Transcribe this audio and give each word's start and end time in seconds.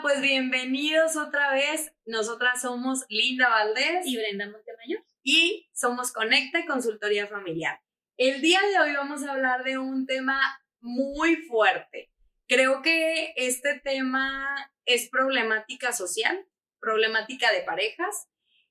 Pues 0.00 0.20
bienvenidos 0.20 1.16
otra 1.16 1.52
vez. 1.52 1.92
Nosotras 2.04 2.60
somos 2.60 3.04
Linda 3.08 3.48
Valdés 3.48 4.06
y 4.06 4.16
Brenda 4.16 4.48
Montemayor. 4.48 5.04
Y 5.24 5.68
somos 5.74 6.12
Conecta 6.12 6.64
Consultoría 6.66 7.26
Familiar. 7.26 7.80
El 8.16 8.40
día 8.42 8.60
de 8.60 8.78
hoy 8.78 8.94
vamos 8.94 9.24
a 9.24 9.32
hablar 9.32 9.64
de 9.64 9.78
un 9.78 10.06
tema 10.06 10.40
muy 10.80 11.34
fuerte. 11.34 12.12
Creo 12.46 12.80
que 12.82 13.32
este 13.36 13.80
tema 13.80 14.72
es 14.84 15.08
problemática 15.08 15.92
social, 15.92 16.46
problemática 16.78 17.50
de 17.50 17.62
parejas, 17.62 18.28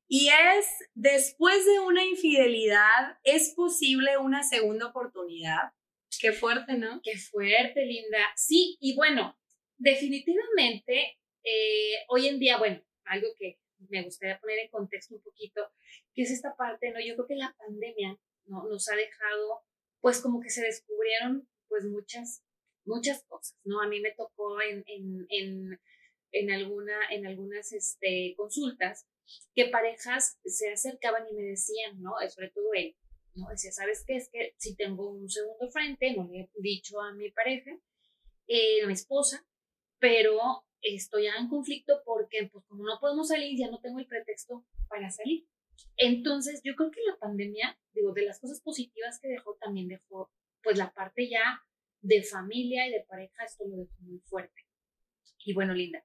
y 0.08 0.30
es 0.30 0.66
después 0.94 1.66
de 1.66 1.80
una 1.80 2.06
infidelidad, 2.06 3.20
¿es 3.24 3.54
posible 3.54 4.18
una 4.18 4.44
segunda 4.44 4.88
oportunidad? 4.88 5.74
Qué 6.20 6.32
fuerte, 6.32 6.74
¿no? 6.76 7.02
Qué 7.04 7.18
fuerte, 7.18 7.86
Linda. 7.86 8.20
Sí, 8.36 8.78
y 8.80 8.96
bueno, 8.96 9.38
definitivamente, 9.82 11.18
eh, 11.44 12.06
hoy 12.08 12.28
en 12.28 12.40
día, 12.40 12.58
bueno, 12.58 12.82
algo 13.06 13.28
que 13.38 13.60
me 13.90 14.04
gustaría 14.04 14.40
poner 14.40 14.60
en 14.60 14.70
contexto 14.70 15.16
un 15.16 15.22
poquito, 15.22 15.62
que 16.14 16.22
es 16.22 16.32
esta 16.32 16.56
parte, 16.56 16.92
¿no? 16.92 17.00
Yo 17.00 17.16
creo 17.16 17.28
que 17.28 17.36
la 17.36 17.56
pandemia 17.58 18.18
¿no? 18.46 18.64
nos 18.70 18.88
ha 18.90 18.96
dejado, 18.96 19.64
pues 20.00 20.22
como 20.22 20.40
que 20.40 20.52
se 20.52 20.62
descubrieron, 20.62 21.50
pues 21.68 21.86
muchas, 21.86 22.44
muchas 22.86 23.24
cosas, 23.24 23.58
¿no? 23.64 23.82
A 23.82 23.88
mí 23.88 24.00
me 24.00 24.12
tocó 24.12 24.62
en, 24.62 24.84
en, 24.86 25.26
en, 25.30 25.80
en, 26.32 26.52
alguna, 26.52 26.98
en 27.10 27.26
algunas 27.26 27.74
este, 27.74 28.36
consultas 28.38 29.08
que 29.56 29.66
parejas 29.66 30.40
se 30.46 30.72
acercaban 30.72 31.28
y 31.28 31.34
me 31.34 31.44
decían, 31.44 32.00
¿no? 32.02 32.12
Sobre 32.30 32.52
todo 32.52 32.72
él, 32.74 32.96
¿no? 33.34 33.50
Decía, 33.50 33.72
¿sabes 33.72 34.04
qué? 34.06 34.18
Es 34.18 34.30
que 34.32 34.54
si 34.58 34.76
tengo 34.76 35.10
un 35.10 35.28
segundo 35.28 35.72
frente, 35.72 36.14
no 36.14 36.30
le 36.32 36.42
he 36.42 36.50
dicho 36.62 37.02
a 37.02 37.14
mi 37.14 37.32
pareja, 37.32 37.72
eh, 38.48 38.84
a 38.84 38.88
mi 38.88 38.94
esposa, 38.94 39.44
pero 40.02 40.66
estoy 40.82 41.28
en 41.28 41.48
conflicto 41.48 42.02
porque 42.04 42.50
pues 42.52 42.66
como 42.66 42.84
no 42.84 43.00
podemos 43.00 43.30
salir, 43.30 43.58
ya 43.58 43.70
no 43.70 43.80
tengo 43.80 44.00
el 44.00 44.08
pretexto 44.08 44.66
para 44.90 45.10
salir. 45.10 45.48
Entonces, 45.96 46.62
yo 46.64 46.76
creo 46.76 46.92
que 46.92 47.02
la 47.08 47.18
pandemia, 47.18 47.80
de 47.94 48.26
las 48.26 48.40
cosas 48.40 48.62
positivas 48.62 49.20
que 49.22 49.30
dejó, 49.30 49.56
también 49.56 49.88
dejó, 49.88 50.32
pues 50.64 50.78
la 50.78 50.92
parte 50.92 51.30
ya 51.30 51.62
de 52.02 52.24
familia 52.24 52.88
y 52.88 52.92
de 52.92 53.06
pareja, 53.08 53.46
esto 53.46 53.64
lo 53.68 53.78
dejó 53.78 53.94
muy 54.00 54.20
fuerte. 54.20 54.62
Y 55.46 55.54
bueno, 55.54 55.74
Linda, 55.74 56.04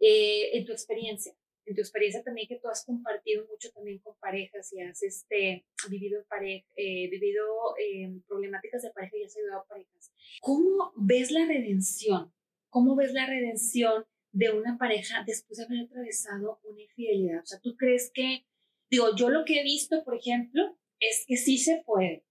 eh, 0.00 0.56
en 0.56 0.64
tu 0.64 0.72
experiencia, 0.72 1.34
en 1.66 1.74
tu 1.74 1.82
experiencia 1.82 2.22
también 2.22 2.48
que 2.48 2.58
tú 2.58 2.68
has 2.68 2.84
compartido 2.84 3.46
mucho 3.46 3.70
también 3.72 3.98
con 3.98 4.16
parejas 4.18 4.72
y 4.72 4.80
has 4.80 5.02
este, 5.02 5.66
vivido, 5.90 6.24
pareja, 6.28 6.66
eh, 6.76 7.08
vivido 7.10 7.44
eh, 7.78 8.10
problemáticas 8.26 8.82
de 8.82 8.90
pareja 8.90 9.16
y 9.18 9.24
has 9.24 9.36
ayudado 9.36 9.60
a 9.60 9.66
parejas, 9.66 10.12
¿cómo 10.40 10.92
ves 10.96 11.30
la 11.30 11.46
redención 11.46 12.32
¿Cómo 12.78 12.94
ves 12.94 13.12
la 13.12 13.26
redención 13.26 14.06
de 14.30 14.50
una 14.50 14.78
pareja 14.78 15.24
después 15.26 15.58
de 15.58 15.64
haber 15.64 15.86
atravesado 15.86 16.60
una 16.62 16.80
infidelidad? 16.80 17.42
O 17.42 17.44
sea, 17.46 17.58
¿tú 17.58 17.74
crees 17.76 18.12
que, 18.14 18.46
digo, 18.88 19.16
yo 19.16 19.30
lo 19.30 19.44
que 19.44 19.58
he 19.58 19.64
visto, 19.64 20.04
por 20.04 20.14
ejemplo, 20.14 20.78
es 21.00 21.24
que 21.26 21.36
sí 21.36 21.58
se 21.58 21.82
puede, 21.84 22.24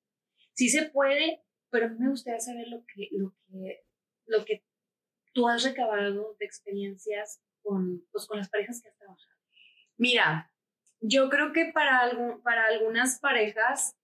sí 0.54 0.70
se 0.70 0.84
puede, 0.84 1.44
pero 1.70 1.90
me 2.00 2.08
gustaría 2.08 2.40
saber 2.40 2.70
lo 2.70 2.86
que, 2.86 3.10
lo 3.12 3.36
que, 3.46 3.84
lo 4.26 4.46
que 4.46 4.64
tú 5.34 5.50
has 5.50 5.66
recabado 5.66 6.38
de 6.40 6.46
experiencias 6.46 7.42
con, 7.62 8.08
pues, 8.14 8.26
con 8.26 8.38
las 8.38 8.50
parejas 8.50 8.82
que 8.82 8.88
has 8.88 8.98
trabajado. 8.98 9.42
Mira, 9.98 10.54
yo 11.02 11.30
creo 11.30 11.52
que 11.52 11.74
para, 11.74 12.10
para 12.42 12.68
algunas 12.68 13.20
parejas 13.20 13.98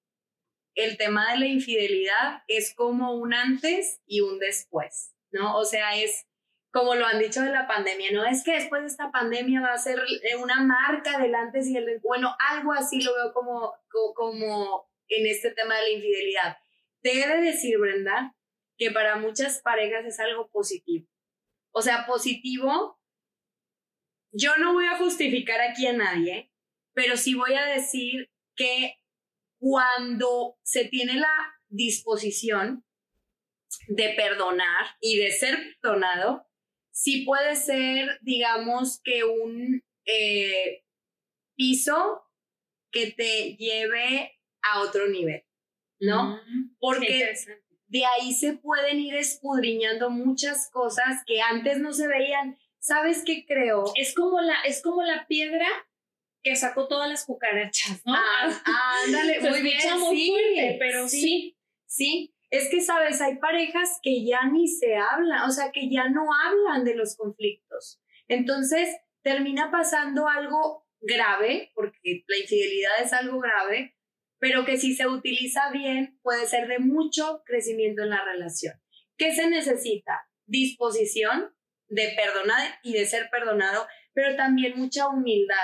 el 0.75 0.97
tema 0.97 1.31
de 1.31 1.39
la 1.39 1.45
infidelidad 1.45 2.43
es 2.49 2.75
como 2.75 3.13
un 3.13 3.33
antes 3.33 4.01
y 4.05 4.19
un 4.19 4.39
después. 4.39 5.13
¿no? 5.33 5.57
O 5.57 5.65
sea, 5.65 5.97
es 5.97 6.25
como 6.73 6.95
lo 6.95 7.05
han 7.05 7.19
dicho 7.19 7.41
de 7.41 7.51
la 7.51 7.67
pandemia, 7.67 8.11
¿no? 8.11 8.25
Es 8.25 8.43
que 8.43 8.53
después 8.53 8.81
de 8.81 8.87
esta 8.87 9.11
pandemia 9.11 9.61
va 9.61 9.73
a 9.73 9.77
ser 9.77 9.99
eh, 9.99 10.35
una 10.37 10.59
marca 10.63 11.19
del 11.19 11.35
antes 11.35 11.67
y 11.67 11.77
el 11.77 11.99
bueno, 11.99 12.35
algo 12.49 12.73
así 12.73 12.99
lo 12.99 13.13
veo 13.13 13.31
como, 13.31 13.75
como 14.15 14.89
en 15.07 15.27
este 15.27 15.51
tema 15.51 15.75
de 15.75 15.83
la 15.83 15.89
infidelidad. 15.91 16.57
Te 17.01 17.11
he 17.11 17.27
de 17.27 17.41
decir, 17.41 17.77
Brenda, 17.77 18.35
que 18.75 18.89
para 18.89 19.17
muchas 19.17 19.61
parejas 19.61 20.03
es 20.05 20.19
algo 20.19 20.49
positivo. 20.49 21.07
O 21.73 21.83
sea, 21.83 22.07
positivo, 22.07 22.99
yo 24.31 24.57
no 24.57 24.73
voy 24.73 24.87
a 24.87 24.97
justificar 24.97 25.61
aquí 25.61 25.85
a 25.85 25.93
nadie, 25.93 26.51
pero 26.93 27.17
sí 27.17 27.35
voy 27.35 27.53
a 27.53 27.65
decir 27.65 28.31
que 28.55 28.95
cuando 29.59 30.57
se 30.63 30.85
tiene 30.85 31.19
la 31.19 31.55
disposición 31.67 32.83
de 33.89 34.09
perdonar 34.15 34.87
y 35.01 35.19
de 35.19 35.31
ser 35.31 35.55
perdonado, 35.79 36.47
sí 36.93 37.25
puede 37.25 37.55
ser, 37.55 38.19
digamos, 38.21 39.01
que 39.03 39.23
un 39.25 39.83
eh, 40.05 40.85
piso 41.55 42.23
que 42.91 43.11
te 43.11 43.55
lleve 43.57 44.39
a 44.61 44.81
otro 44.81 45.09
nivel, 45.09 45.43
¿no? 45.99 46.37
Mm, 46.37 46.75
Porque 46.79 47.33
de 47.87 48.05
ahí 48.05 48.31
se 48.33 48.53
pueden 48.53 48.99
ir 48.99 49.15
escudriñando 49.15 50.09
muchas 50.09 50.69
cosas 50.71 51.23
que 51.25 51.41
antes 51.41 51.79
no 51.79 51.91
se 51.93 52.07
veían. 52.07 52.57
¿Sabes 52.79 53.23
qué 53.25 53.45
creo? 53.45 53.85
Es 53.95 54.13
como 54.13 54.39
la, 54.41 54.61
es 54.61 54.81
como 54.81 55.03
la 55.03 55.25
piedra 55.27 55.67
que 56.43 56.55
sacó 56.55 56.87
todas 56.87 57.09
las 57.09 57.25
cucarachas, 57.25 58.05
¿no? 58.05 58.13
Ah, 58.15 58.61
ándale, 59.05 59.39
muy 59.39 59.61
bien, 59.61 59.79
sí, 60.11 60.35
pero 60.77 61.07
sí, 61.07 61.57
sí, 61.85 62.32
es 62.53 62.69
que, 62.69 62.81
sabes, 62.81 63.19
hay 63.19 63.39
parejas 63.39 63.99
que 64.03 64.23
ya 64.23 64.45
ni 64.45 64.67
se 64.67 64.95
hablan, 64.95 65.41
o 65.49 65.51
sea, 65.51 65.71
que 65.71 65.89
ya 65.89 66.07
no 66.09 66.27
hablan 66.31 66.83
de 66.83 66.93
los 66.93 67.15
conflictos. 67.15 67.99
Entonces, 68.27 68.95
termina 69.23 69.71
pasando 69.71 70.27
algo 70.27 70.87
grave, 71.01 71.71
porque 71.73 72.23
la 72.27 72.37
infidelidad 72.37 73.01
es 73.01 73.11
algo 73.11 73.39
grave, 73.39 73.97
pero 74.37 74.65
que 74.65 74.77
si 74.77 74.93
se 74.93 75.07
utiliza 75.07 75.71
bien 75.71 76.19
puede 76.21 76.45
ser 76.45 76.67
de 76.67 76.77
mucho 76.77 77.41
crecimiento 77.43 78.03
en 78.03 78.11
la 78.11 78.23
relación. 78.23 78.75
¿Qué 79.17 79.33
se 79.33 79.49
necesita? 79.49 80.21
Disposición 80.45 81.55
de 81.87 82.13
perdonar 82.15 82.79
y 82.83 82.93
de 82.93 83.07
ser 83.07 83.31
perdonado, 83.31 83.87
pero 84.13 84.35
también 84.35 84.77
mucha 84.77 85.07
humildad 85.07 85.55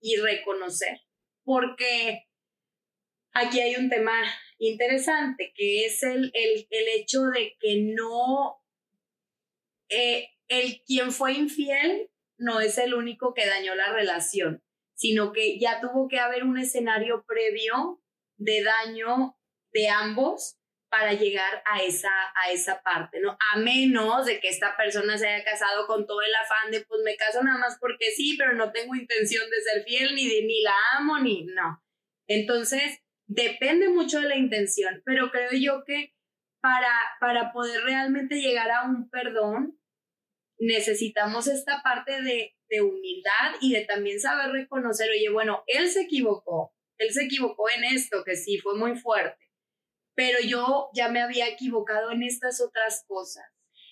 y 0.00 0.16
reconocer, 0.16 0.98
porque 1.44 2.26
aquí 3.34 3.60
hay 3.60 3.76
un 3.76 3.90
tema 3.90 4.14
interesante, 4.58 5.52
que 5.54 5.86
es 5.86 6.02
el, 6.02 6.30
el, 6.34 6.66
el 6.70 6.88
hecho 6.88 7.22
de 7.24 7.56
que 7.60 7.82
no, 7.94 8.62
eh, 9.88 10.30
el 10.48 10.82
quien 10.84 11.12
fue 11.12 11.32
infiel 11.32 12.10
no 12.38 12.60
es 12.60 12.78
el 12.78 12.94
único 12.94 13.34
que 13.34 13.46
dañó 13.46 13.74
la 13.74 13.92
relación, 13.92 14.62
sino 14.94 15.32
que 15.32 15.58
ya 15.58 15.80
tuvo 15.80 16.08
que 16.08 16.18
haber 16.18 16.44
un 16.44 16.58
escenario 16.58 17.24
previo 17.26 18.02
de 18.36 18.62
daño 18.62 19.36
de 19.72 19.88
ambos 19.88 20.58
para 20.90 21.12
llegar 21.12 21.62
a 21.66 21.82
esa, 21.82 22.10
a 22.34 22.50
esa 22.50 22.82
parte, 22.82 23.20
¿no? 23.20 23.36
A 23.52 23.58
menos 23.58 24.24
de 24.24 24.40
que 24.40 24.48
esta 24.48 24.76
persona 24.76 25.18
se 25.18 25.28
haya 25.28 25.44
casado 25.44 25.86
con 25.86 26.06
todo 26.06 26.22
el 26.22 26.34
afán 26.34 26.70
de, 26.70 26.80
pues 26.86 27.02
me 27.04 27.16
caso 27.16 27.42
nada 27.42 27.58
más 27.58 27.76
porque 27.78 28.10
sí, 28.10 28.36
pero 28.38 28.54
no 28.54 28.72
tengo 28.72 28.94
intención 28.94 29.48
de 29.50 29.60
ser 29.60 29.84
fiel, 29.84 30.14
ni, 30.14 30.26
de, 30.26 30.42
ni 30.46 30.62
la 30.62 30.74
amo, 30.98 31.18
ni 31.18 31.44
no. 31.44 31.82
Entonces, 32.26 33.00
Depende 33.28 33.90
mucho 33.90 34.20
de 34.20 34.28
la 34.28 34.36
intención, 34.36 35.02
pero 35.04 35.30
creo 35.30 35.50
yo 35.52 35.84
que 35.84 36.14
para, 36.60 36.92
para 37.20 37.52
poder 37.52 37.82
realmente 37.84 38.40
llegar 38.40 38.70
a 38.70 38.88
un 38.88 39.10
perdón, 39.10 39.78
necesitamos 40.58 41.46
esta 41.46 41.82
parte 41.82 42.22
de, 42.22 42.56
de 42.68 42.80
humildad 42.80 43.54
y 43.60 43.72
de 43.74 43.84
también 43.84 44.18
saber 44.18 44.50
reconocer, 44.50 45.10
oye, 45.10 45.28
bueno, 45.30 45.62
él 45.66 45.88
se 45.88 46.02
equivocó, 46.02 46.74
él 46.96 47.12
se 47.12 47.24
equivocó 47.24 47.68
en 47.70 47.84
esto, 47.84 48.24
que 48.24 48.34
sí, 48.34 48.58
fue 48.58 48.76
muy 48.76 48.96
fuerte, 48.98 49.50
pero 50.14 50.38
yo 50.42 50.88
ya 50.94 51.10
me 51.10 51.20
había 51.20 51.48
equivocado 51.48 52.10
en 52.10 52.22
estas 52.22 52.60
otras 52.62 53.04
cosas. 53.06 53.44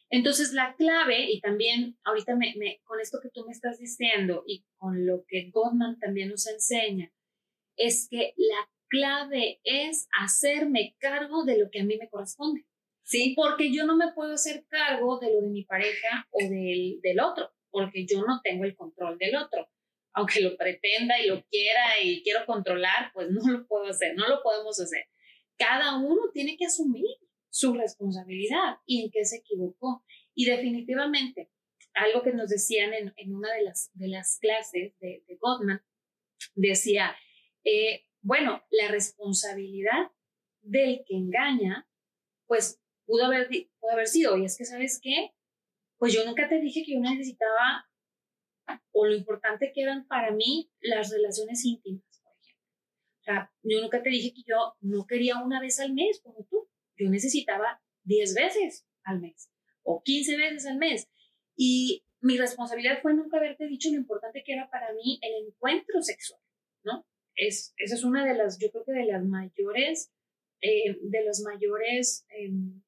Entonces, 0.08 0.52
la 0.52 0.74
clave, 0.76 1.30
y 1.30 1.40
también 1.40 1.98
ahorita 2.04 2.36
me, 2.36 2.80
con 2.84 3.00
esto 3.00 3.18
que 3.20 3.30
tú 3.30 3.44
me 3.44 3.52
estás 3.52 3.78
diciendo 3.78 4.44
y 4.46 4.64
con 4.76 5.04
lo 5.04 5.24
que 5.26 5.50
Goldman 5.50 5.98
también 5.98 6.30
nos 6.30 6.46
enseña, 6.46 7.12
es 7.76 8.08
que 8.08 8.32
la 8.36 8.70
clave 8.88 9.60
es 9.64 10.08
hacerme 10.20 10.96
cargo 10.98 11.44
de 11.44 11.58
lo 11.58 11.70
que 11.70 11.80
a 11.80 11.84
mí 11.84 11.96
me 11.96 12.08
corresponde. 12.08 12.64
¿Sí? 13.04 13.34
Porque 13.36 13.72
yo 13.72 13.86
no 13.86 13.96
me 13.96 14.12
puedo 14.12 14.34
hacer 14.34 14.66
cargo 14.68 15.20
de 15.20 15.32
lo 15.32 15.40
de 15.42 15.48
mi 15.48 15.64
pareja 15.64 16.26
o 16.30 16.38
del, 16.40 16.98
del 17.02 17.20
otro, 17.20 17.52
porque 17.70 18.04
yo 18.04 18.22
no 18.22 18.40
tengo 18.42 18.64
el 18.64 18.74
control 18.74 19.16
del 19.18 19.36
otro. 19.36 19.68
Aunque 20.12 20.40
lo 20.40 20.56
pretenda 20.56 21.20
y 21.20 21.28
lo 21.28 21.44
quiera 21.44 22.00
y 22.02 22.22
quiero 22.22 22.44
controlar, 22.46 23.12
pues 23.12 23.28
no 23.30 23.46
lo 23.48 23.66
puedo 23.66 23.84
hacer, 23.86 24.16
no 24.16 24.26
lo 24.26 24.42
podemos 24.42 24.80
hacer. 24.80 25.04
Cada 25.56 25.98
uno 25.98 26.30
tiene 26.32 26.56
que 26.56 26.66
asumir 26.66 27.06
su 27.48 27.74
responsabilidad 27.74 28.78
y 28.86 29.04
en 29.04 29.10
qué 29.10 29.24
se 29.24 29.36
equivocó. 29.36 30.04
Y 30.34 30.46
definitivamente, 30.46 31.50
algo 31.94 32.22
que 32.22 32.32
nos 32.32 32.48
decían 32.48 32.92
en, 32.92 33.12
en 33.16 33.34
una 33.34 33.52
de 33.54 33.62
las, 33.62 33.90
de 33.94 34.08
las 34.08 34.38
clases 34.40 34.98
de, 34.98 35.22
de 35.26 35.36
Gottman, 35.40 35.80
decía, 36.54 37.16
eh, 37.64 38.05
bueno, 38.26 38.60
la 38.70 38.88
responsabilidad 38.88 40.10
del 40.60 41.04
que 41.06 41.14
engaña, 41.14 41.88
pues 42.46 42.80
pudo 43.04 43.26
haber, 43.26 43.48
pudo 43.78 43.92
haber 43.92 44.08
sido, 44.08 44.36
y 44.36 44.44
es 44.44 44.58
que, 44.58 44.64
¿sabes 44.64 44.98
qué? 45.00 45.30
Pues 45.96 46.12
yo 46.12 46.24
nunca 46.26 46.48
te 46.48 46.60
dije 46.60 46.82
que 46.84 46.94
yo 46.94 47.00
necesitaba 47.00 47.88
o 48.90 49.06
lo 49.06 49.14
importante 49.14 49.70
que 49.72 49.82
eran 49.82 50.08
para 50.08 50.32
mí 50.32 50.68
las 50.80 51.12
relaciones 51.12 51.64
íntimas, 51.64 52.02
por 52.20 52.32
ejemplo. 52.42 52.66
O 53.20 53.22
sea, 53.22 53.52
yo 53.62 53.80
nunca 53.80 54.02
te 54.02 54.10
dije 54.10 54.34
que 54.34 54.42
yo 54.44 54.74
no 54.80 55.06
quería 55.06 55.40
una 55.40 55.60
vez 55.60 55.78
al 55.78 55.92
mes 55.92 56.20
como 56.20 56.44
tú. 56.50 56.68
Yo 56.96 57.08
necesitaba 57.08 57.80
10 58.02 58.34
veces 58.34 58.88
al 59.04 59.20
mes 59.20 59.52
o 59.84 60.02
15 60.02 60.36
veces 60.36 60.66
al 60.66 60.78
mes. 60.78 61.08
Y 61.54 62.04
mi 62.20 62.38
responsabilidad 62.38 63.00
fue 63.02 63.14
nunca 63.14 63.36
haberte 63.36 63.68
dicho 63.68 63.88
lo 63.90 63.98
importante 63.98 64.42
que 64.44 64.52
era 64.52 64.68
para 64.68 64.92
mí 64.94 65.20
el 65.22 65.46
encuentro 65.46 66.02
sexual, 66.02 66.40
¿no? 66.82 67.06
Es, 67.36 67.74
esa 67.76 67.94
es 67.94 68.04
una 68.04 68.24
de 68.24 68.34
las, 68.34 68.58
yo 68.58 68.70
creo 68.70 68.84
que 68.84 68.92
de 68.92 69.06
las 69.06 69.24
mayores, 69.24 70.12
eh, 70.60 70.96
de 71.02 71.24
los 71.24 71.42
mayores 71.42 72.26
em, 72.30 72.82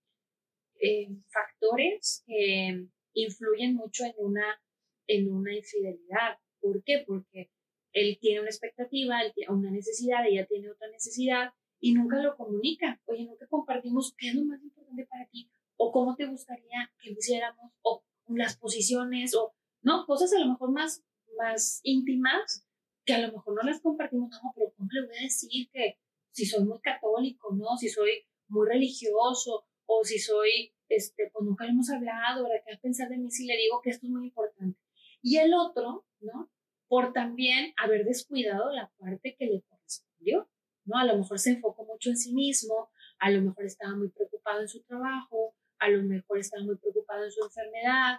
em, 0.81 1.23
factores 1.29 2.25
que 2.27 2.87
influyen 3.13 3.75
mucho 3.75 4.05
en 4.05 4.15
una, 4.19 4.61
en 5.07 5.31
una 5.31 5.55
infidelidad. 5.55 6.39
¿Por 6.61 6.83
qué? 6.83 7.05
Porque 7.07 7.51
él 7.93 8.19
tiene 8.21 8.41
una 8.41 8.49
expectativa, 8.49 9.21
él 9.23 9.33
tiene 9.35 9.53
una 9.53 9.71
necesidad, 9.71 10.27
ella 10.27 10.47
tiene 10.47 10.71
otra 10.71 10.89
necesidad 10.89 11.51
y 11.81 11.95
nunca 11.95 12.23
lo 12.23 12.37
comunica. 12.37 13.01
Oye, 13.07 13.25
nunca 13.25 13.47
compartimos 13.49 14.15
qué 14.17 14.29
es 14.29 14.35
lo 14.35 14.45
más 14.45 14.63
importante 14.63 15.07
para 15.07 15.29
ti 15.29 15.51
o 15.77 15.93
cómo 15.93 16.17
te 16.17 16.27
gustaría 16.27 16.91
que 17.01 17.11
lo 17.11 17.19
hiciéramos 17.19 17.73
o 17.83 18.03
las 18.29 18.57
posiciones 18.57 19.35
o, 19.35 19.55
no, 19.83 20.05
cosas 20.07 20.33
a 20.35 20.41
lo 20.41 20.49
mejor 20.49 20.73
más, 20.73 21.05
más 21.37 21.81
íntimas 21.83 22.68
que 23.09 23.15
a 23.15 23.27
lo 23.27 23.33
mejor 23.33 23.55
no 23.55 23.63
las 23.63 23.81
compartimos. 23.81 24.31
No, 24.31 24.53
pero 24.55 24.71
¿cómo 24.77 24.89
le 24.93 25.07
voy 25.07 25.17
a 25.17 25.23
decir 25.23 25.71
que 25.73 25.97
si 26.31 26.45
soy 26.45 26.63
muy 26.65 26.79
católico, 26.81 27.55
no? 27.55 27.79
Si 27.79 27.89
soy 27.89 28.27
muy 28.49 28.69
religioso 28.69 29.65
o 29.87 30.05
si 30.05 30.19
soy, 30.19 30.75
este, 30.91 31.31
pues 31.33 31.43
nunca 31.43 31.67
hemos 31.67 31.89
hablado, 31.89 32.43
¿verdad? 32.43 32.63
¿Qué 32.67 32.75
a 32.75 32.81
pensar 32.81 33.09
de 33.09 33.17
mí 33.17 33.31
si 33.31 33.47
le 33.47 33.57
digo 33.57 33.81
que 33.81 33.91
esto 33.91 34.07
es 34.07 34.13
muy 34.13 34.27
importante? 34.27 34.79
Y 35.23 35.39
el 35.39 35.55
otro, 35.55 36.05
¿no? 36.21 36.51
Por 36.87 37.15
también 37.15 37.73
haber 37.79 38.05
descuidado 38.05 38.71
la 38.73 38.93
parte 38.99 39.37
que 39.39 39.47
le 39.47 39.63
correspondió, 39.63 40.51
¿no? 40.85 40.99
A 40.99 41.07
lo 41.07 41.17
mejor 41.17 41.39
se 41.39 41.53
enfocó 41.53 41.87
mucho 41.87 42.11
en 42.11 42.19
sí 42.19 42.35
mismo, 42.35 42.91
a 43.19 43.31
lo 43.31 43.41
mejor 43.41 43.65
estaba 43.65 43.97
muy 43.97 44.11
preocupado 44.11 44.61
en 44.61 44.69
su 44.69 44.83
trabajo, 44.83 45.55
a 45.79 45.89
lo 45.89 46.03
mejor 46.03 46.41
estaba 46.41 46.63
muy 46.63 46.77
preocupado 46.77 47.25
en 47.25 47.33
su 47.33 47.43
enfermedad 47.43 48.19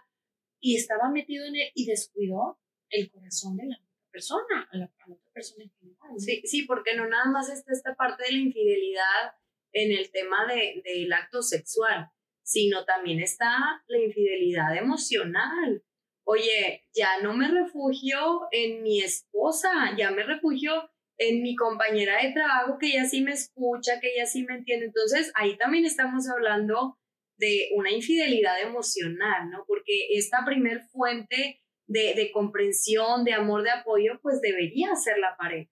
y 0.60 0.78
estaba 0.78 1.12
metido 1.12 1.46
en 1.46 1.58
él 1.58 1.72
y 1.76 1.86
descuidó 1.86 2.58
el 2.90 3.12
corazón 3.12 3.56
de 3.56 3.68
la 3.68 3.80
persona, 4.12 4.68
a 4.72 4.78
la, 4.78 4.92
otra 5.08 5.32
persona 5.34 5.64
en. 5.64 6.20
Sí, 6.20 6.42
sí, 6.46 6.64
porque 6.64 6.96
no 6.96 7.08
nada 7.08 7.26
más 7.26 7.50
está 7.50 7.72
esta 7.72 7.96
parte 7.96 8.24
de 8.24 8.32
la 8.34 8.40
infidelidad 8.40 9.34
en 9.72 9.92
el 9.92 10.12
tema 10.12 10.46
de, 10.48 10.82
del 10.84 11.12
acto 11.14 11.42
sexual, 11.42 12.10
sino 12.44 12.86
también 12.86 13.20
está 13.20 13.84
la 13.88 13.98
infidelidad 14.00 14.76
emocional. 14.76 15.84
Oye, 16.24 16.86
ya 16.94 17.22
no 17.22 17.34
me 17.34 17.48
refugio 17.48 18.48
en 18.52 18.84
mi 18.84 19.02
esposa, 19.02 19.96
ya 19.98 20.12
me 20.12 20.24
refugio 20.24 20.90
en 21.18 21.42
mi 21.42 21.56
compañera 21.56 22.22
de 22.22 22.32
trabajo 22.32 22.78
que 22.80 22.88
ella 22.88 23.06
sí 23.06 23.22
me 23.22 23.34
escucha, 23.34 24.00
que 24.00 24.14
ella 24.14 24.26
sí 24.26 24.44
me 24.44 24.56
entiende. 24.56 24.86
Entonces, 24.86 25.32
ahí 25.36 25.58
también 25.58 25.86
estamos 25.86 26.30
hablando 26.30 26.98
de 27.38 27.70
una 27.76 27.92
infidelidad 27.92 28.62
emocional, 28.62 29.50
¿no? 29.50 29.64
Porque 29.68 30.08
esta 30.12 30.44
primer 30.46 30.82
fuente 30.92 31.62
de, 31.90 32.32
comprensión, 32.32 33.24
de 33.24 33.34
amor, 33.34 33.64
de 33.64 33.72
apoyo, 33.72 34.20
pues 34.22 34.42
debería 34.42 34.96
ser 34.96 35.18
la 35.18 35.36
pareja. 35.38 35.72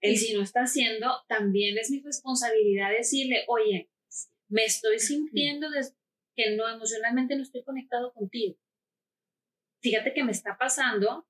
Y 0.00 0.16
si 0.16 0.34
no 0.34 0.42
está 0.42 0.60
haciendo, 0.60 1.24
también 1.26 1.76
es 1.78 1.90
mi 1.90 2.00
responsabilidad 2.00 2.90
decirle, 2.90 3.44
oye, 3.48 3.90
me 4.48 4.64
estoy 4.64 5.00
sintiendo 5.00 5.66
que 6.36 6.54
no 6.54 6.68
emocionalmente 6.68 7.34
no 7.34 7.42
estoy 7.42 7.64
conectado 7.64 8.12
contigo. 8.12 8.56
Fíjate 9.82 10.14
que 10.14 10.22
me 10.22 10.32
está 10.32 10.56
pasando 10.58 11.26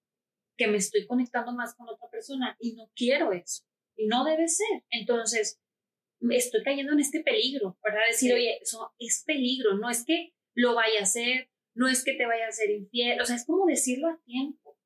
que 0.58 0.68
me 0.68 0.78
estoy 0.78 1.06
conectando 1.06 1.52
más 1.52 1.74
con 1.74 1.88
otra 1.88 2.08
persona 2.10 2.56
y 2.60 2.74
no 2.74 2.90
quiero 2.94 3.32
eso. 3.32 3.64
Y 3.94 4.06
no 4.06 4.24
debe 4.24 4.48
ser. 4.48 4.84
Entonces, 4.90 5.60
estoy 6.30 6.62
cayendo 6.62 6.92
en 6.92 7.00
este 7.00 7.22
peligro, 7.22 7.78
para 7.82 8.06
Decir, 8.06 8.32
oye, 8.34 8.58
eso 8.60 8.94
es 8.98 9.22
peligro, 9.26 9.76
no 9.76 9.90
es 9.90 10.04
que 10.04 10.34
lo 10.54 10.74
vaya 10.74 11.00
a 11.00 11.02
hacer, 11.02 11.50
no 11.76 11.88
es 11.88 12.04
que 12.04 12.14
te 12.14 12.26
vaya 12.26 12.46
a 12.46 12.48
hacer 12.48 12.70
infiel, 12.70 13.20
o 13.20 13.24
sea, 13.24 13.36
es 13.36 13.46
como 13.46 13.66
decirlo 13.66 14.08
a 14.08 14.20
tiempo, 14.24 14.76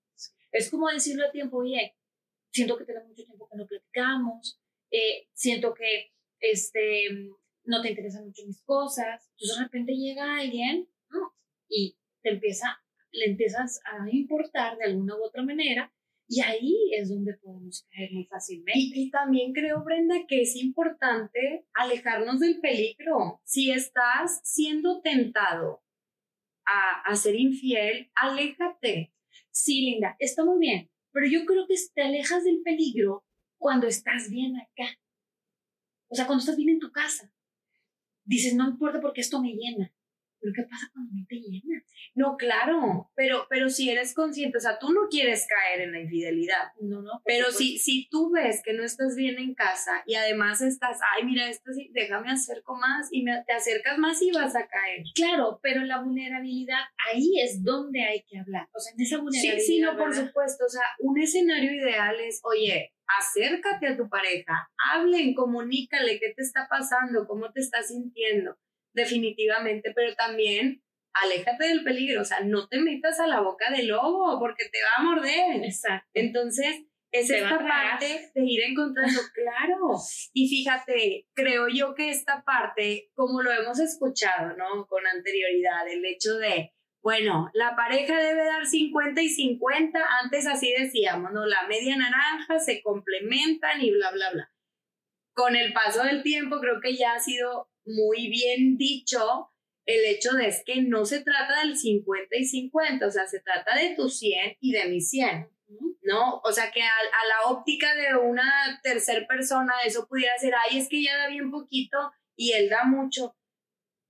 es 0.53 0.71
como 0.71 0.89
decirlo 0.89 1.25
a 1.27 1.31
tiempo, 1.31 1.59
oye, 1.59 1.97
siento 2.51 2.77
que 2.77 2.85
tenemos 2.85 3.09
mucho 3.09 3.25
tiempo 3.25 3.49
que 3.49 3.57
no 3.57 3.67
platicamos, 3.67 4.61
eh, 4.91 5.29
siento 5.33 5.73
que 5.73 6.13
este, 6.41 7.29
no 7.65 7.81
te 7.81 7.91
interesan 7.91 8.27
mucho 8.27 8.45
mis 8.45 8.63
cosas, 8.63 9.31
entonces 9.33 9.57
de 9.57 9.65
repente 9.65 9.93
llega 9.95 10.39
alguien 10.39 10.89
y 11.69 11.97
te 12.23 12.31
empieza, 12.31 12.81
le 13.13 13.27
empiezas 13.27 13.81
a 13.85 14.09
importar 14.11 14.77
de 14.77 14.87
alguna 14.87 15.17
u 15.17 15.25
otra 15.25 15.43
manera 15.43 15.93
y 16.27 16.43
ahí 16.43 16.77
es 16.93 17.09
donde 17.09 17.35
podemos 17.35 17.87
caer 17.91 18.13
muy 18.13 18.25
fácilmente. 18.27 18.79
Y, 18.79 19.11
también 19.11 19.53
creo, 19.53 19.83
Brenda, 19.83 20.15
que 20.29 20.43
es 20.43 20.55
importante 20.55 21.67
alejarnos 21.75 22.39
del 22.39 22.61
peligro. 22.61 23.41
Si 23.45 23.73
estás 23.73 24.41
siendo 24.45 25.01
tentado 25.01 25.83
a, 27.05 27.15
ser 27.17 27.37
infiel, 27.37 28.11
aléjate. 28.15 29.13
Sí, 29.51 29.83
Linda, 29.83 30.17
está 30.19 30.45
muy 30.45 30.59
bien, 30.59 30.91
pero 31.13 31.27
yo 31.27 31.45
creo 31.45 31.67
que 31.67 31.75
te 31.95 32.03
alejas 32.03 32.45
del 32.45 32.63
peligro 32.63 33.25
cuando 33.59 33.87
estás 33.87 34.31
bien 34.31 34.57
acá. 34.57 34.99
O 36.09 36.15
sea, 36.15 36.27
cuando 36.27 36.41
estás 36.41 36.57
bien 36.57 36.71
en 36.71 36.81
tu 36.81 36.91
casa. 36.91 37.33
Dices, 38.25 38.55
no 38.55 38.69
importa 38.69 39.01
porque 39.01 39.21
esto 39.21 39.41
me 39.41 39.55
llena. 39.55 39.93
Pero 40.41 40.53
¿qué 40.55 40.63
pasa 40.63 40.91
cuando 40.93 41.13
no 41.15 41.27
te 41.29 41.37
llena? 41.37 41.83
No, 42.15 42.37
claro, 42.37 43.11
pero, 43.15 43.47
pero 43.49 43.69
si 43.69 43.91
eres 43.91 44.15
consciente, 44.15 44.59
o 44.59 44.61
sea, 44.61 44.79
tú 44.79 44.93
no 44.93 45.09
quieres 45.11 45.47
caer 45.47 45.83
en 45.83 45.93
la 45.93 46.01
infidelidad. 46.01 46.73
No, 46.81 47.03
no. 47.03 47.23
Pero 47.25 47.51
si, 47.51 47.79
si 47.79 48.09
tú 48.11 48.31
ves 48.33 48.63
que 48.65 48.73
no 48.73 48.83
estás 48.83 49.15
bien 49.17 49.39
en 49.39 49.55
casa 49.55 50.03
y 50.07 50.15
además 50.15 50.61
estás, 50.61 50.99
ay, 51.15 51.25
mira, 51.25 51.49
esto 51.49 51.73
sí, 51.73 51.91
déjame 51.93 52.31
acerco 52.31 52.75
más 52.75 53.09
y 53.11 53.23
me, 53.23 53.43
te 53.47 53.53
acercas 53.53 53.99
más 53.99 54.21
y 54.23 54.31
vas 54.33 54.57
a 54.57 54.67
caer. 54.67 55.03
Claro, 55.15 55.61
pero 55.63 55.85
la 55.85 56.03
vulnerabilidad, 56.03 56.81
ahí 57.11 57.41
es 57.43 57.63
donde 57.63 58.03
hay 58.03 58.25
que 58.25 58.39
hablar. 58.39 58.69
O 58.75 58.81
sea, 58.81 58.93
en 58.93 59.01
esa 59.01 59.19
vulnerabilidad. 59.19 59.59
Sí, 59.59 59.75
sí, 59.75 59.81
no, 59.81 59.97
por 59.97 60.15
supuesto. 60.15 60.65
O 60.65 60.71
sea, 60.71 60.83
un 61.01 61.21
escenario 61.21 61.73
ideal 61.73 62.19
es, 62.21 62.41
oye, 62.45 62.93
acércate 63.19 63.89
a 63.89 63.97
tu 63.97 64.09
pareja, 64.09 64.71
hablen, 64.93 65.35
comunícale 65.35 66.19
qué 66.19 66.33
te 66.35 66.43
está 66.43 66.67
pasando, 66.69 67.27
cómo 67.27 67.53
te 67.53 67.61
estás 67.61 67.89
sintiendo 67.89 68.57
definitivamente, 68.93 69.93
pero 69.95 70.15
también 70.15 70.83
aléjate 71.13 71.69
del 71.69 71.85
peligro, 71.85 72.23
o 72.23 72.25
sea, 72.25 72.41
no 72.41 72.69
te 72.69 72.79
metas 72.79 73.19
a 73.21 73.27
la 73.27 73.41
boca 73.41 73.71
del 73.71 73.89
lobo 73.89 74.39
porque 74.39 74.69
te 74.71 74.79
va 74.83 74.91
a 74.99 75.03
morder. 75.03 75.65
Exacto. 75.65 76.09
Entonces, 76.15 76.85
es 77.13 77.29
esta 77.29 77.59
parte 77.59 78.31
de 78.35 78.43
ir 78.45 78.63
encontrando, 78.63 79.21
claro. 79.35 79.97
Y 80.33 80.49
fíjate, 80.49 81.27
creo 81.35 81.67
yo 81.69 81.95
que 81.95 82.11
esta 82.11 82.45
parte, 82.45 83.11
como 83.15 83.43
lo 83.43 83.51
hemos 83.51 83.81
escuchado, 83.81 84.57
¿no? 84.57 84.87
Con 84.87 85.07
anterioridad, 85.07 85.89
el 85.89 86.05
hecho 86.05 86.37
de, 86.39 86.73
bueno, 87.03 87.51
la 87.53 87.75
pareja 87.75 88.17
debe 88.17 88.45
dar 88.45 88.65
50 88.65 89.21
y 89.23 89.29
50, 89.29 89.99
antes 90.23 90.47
así 90.47 90.73
decíamos, 90.73 91.33
¿no? 91.33 91.47
La 91.47 91.67
media 91.67 91.97
naranja 91.97 92.61
se 92.61 92.81
complementan 92.81 93.81
y 93.81 93.91
bla, 93.91 94.13
bla, 94.13 94.31
bla. 94.31 94.53
Con 95.35 95.57
el 95.57 95.73
paso 95.73 96.05
del 96.05 96.23
tiempo, 96.23 96.61
creo 96.61 96.81
que 96.81 96.97
ya 96.97 97.15
ha 97.15 97.21
sido 97.21 97.70
muy 97.95 98.29
bien 98.29 98.77
dicho 98.77 99.51
el 99.87 100.05
hecho 100.05 100.33
de 100.33 100.47
es 100.47 100.63
que 100.65 100.83
no 100.83 101.05
se 101.05 101.21
trata 101.21 101.61
del 101.61 101.77
50 101.77 102.37
y 102.37 102.45
50, 102.45 103.07
o 103.07 103.11
sea, 103.11 103.27
se 103.27 103.41
trata 103.41 103.75
de 103.77 103.95
tu 103.97 104.09
100 104.09 104.59
y 104.61 104.73
de 104.73 104.85
mi 104.87 105.01
100, 105.01 105.49
¿no? 106.03 106.41
O 106.45 106.53
sea, 106.53 106.71
que 106.71 106.83
a, 106.83 106.89
la 107.29 107.51
óptica 107.51 107.95
de 107.95 108.17
una 108.17 108.81
tercera 108.83 109.27
persona 109.27 109.73
eso 109.85 110.07
pudiera 110.07 110.37
ser, 110.39 110.55
ay, 110.55 110.79
es 110.79 110.89
que 110.89 110.99
ella 110.99 111.17
da 111.17 111.29
bien 111.29 111.51
poquito 111.51 112.13
y 112.37 112.53
él 112.53 112.69
da 112.69 112.85
mucho, 112.85 113.37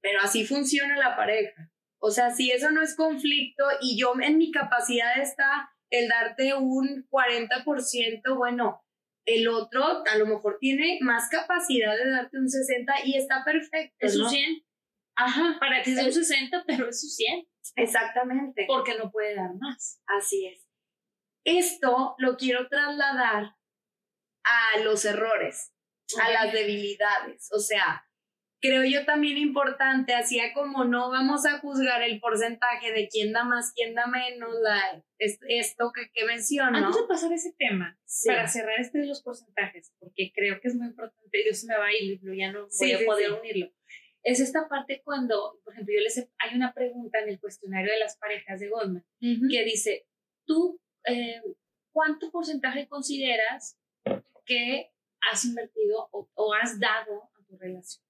pero 0.02 0.20
así 0.20 0.44
funciona 0.44 0.96
la 0.96 1.16
pareja. 1.16 1.70
O 1.98 2.10
sea, 2.10 2.30
si 2.30 2.50
eso 2.50 2.70
no 2.70 2.82
es 2.82 2.94
conflicto 2.94 3.64
y 3.80 3.98
yo 3.98 4.14
en 4.20 4.38
mi 4.38 4.50
capacidad 4.50 5.20
está 5.20 5.70
el 5.90 6.08
darte 6.08 6.54
un 6.54 7.06
40%, 7.10 8.36
bueno, 8.36 8.82
el 9.26 9.48
otro 9.48 9.84
a 9.84 10.16
lo 10.16 10.26
mejor 10.26 10.58
tiene 10.60 10.98
más 11.02 11.28
capacidad 11.30 11.96
de 11.96 12.10
darte 12.10 12.38
un 12.38 12.48
60 12.48 12.92
y 13.04 13.16
está 13.16 13.44
perfecto. 13.44 13.96
Es 14.00 14.14
su 14.14 14.28
100. 14.28 14.64
Ajá. 15.16 15.56
Para 15.60 15.82
ti 15.82 15.92
es 15.92 16.04
un 16.04 16.12
60, 16.12 16.64
pero 16.66 16.88
es 16.88 17.00
su 17.00 17.08
100. 17.08 17.46
Exactamente. 17.76 18.64
Porque 18.66 18.96
no 18.96 19.10
puede 19.10 19.34
dar 19.34 19.54
más. 19.58 20.00
Así 20.06 20.46
es. 20.46 20.66
Esto 21.44 22.14
lo 22.18 22.36
quiero 22.36 22.68
trasladar 22.68 23.56
a 24.44 24.78
los 24.82 25.04
errores, 25.04 25.72
a 26.22 26.30
las 26.30 26.52
debilidades. 26.52 27.48
O 27.52 27.60
sea, 27.60 28.04
creo 28.60 28.84
yo 28.84 29.04
también 29.04 29.38
importante, 29.38 30.14
así 30.14 30.38
como 30.54 30.84
no 30.84 31.10
vamos 31.10 31.46
a 31.46 31.58
juzgar 31.58 32.02
el 32.02 32.20
porcentaje 32.20 32.92
de 32.92 33.08
quién 33.08 33.32
da 33.32 33.44
más, 33.44 33.72
quién 33.74 33.94
da 33.94 34.06
menos, 34.06 34.50
la, 34.62 35.02
esto 35.18 35.92
que, 35.92 36.10
que 36.12 36.24
menciono. 36.24 36.76
Antes 36.76 37.00
de 37.00 37.08
pasar 37.08 37.32
ese 37.32 37.52
tema, 37.58 37.98
para 38.26 38.46
cerrar 38.48 38.78
este 38.78 38.98
de 38.98 39.06
los 39.06 39.22
porcentajes, 39.22 39.92
porque 39.98 40.32
creo 40.34 40.60
que 40.60 40.68
es 40.68 40.74
muy 40.74 40.88
importante, 40.88 41.42
Dios 41.42 41.64
me 41.64 41.76
va 41.76 41.86
a 41.86 41.92
ir, 41.92 42.20
ya 42.36 42.52
no 42.52 42.68
voy 42.78 42.92
a 42.92 43.04
poder 43.04 43.32
unirlo. 43.32 43.72
Es 44.22 44.40
esta 44.40 44.68
parte 44.68 45.00
cuando, 45.02 45.58
por 45.64 45.72
ejemplo, 45.72 45.94
yo 45.96 46.02
les 46.02 46.28
hay 46.38 46.54
una 46.54 46.74
pregunta 46.74 47.20
en 47.20 47.30
el 47.30 47.40
cuestionario 47.40 47.90
de 47.90 47.98
las 47.98 48.18
parejas 48.18 48.60
de 48.60 48.68
Goldman 48.68 49.04
que 49.18 49.64
dice, 49.64 50.06
tú, 50.44 50.78
eh, 51.06 51.40
¿cuánto 51.92 52.30
porcentaje 52.30 52.86
consideras 52.86 53.78
que 54.44 54.90
has 55.30 55.44
invertido 55.44 56.08
o, 56.12 56.54
has 56.54 56.78
dado 56.78 57.30
a 57.34 57.44
tu 57.46 57.56
relación? 57.56 58.09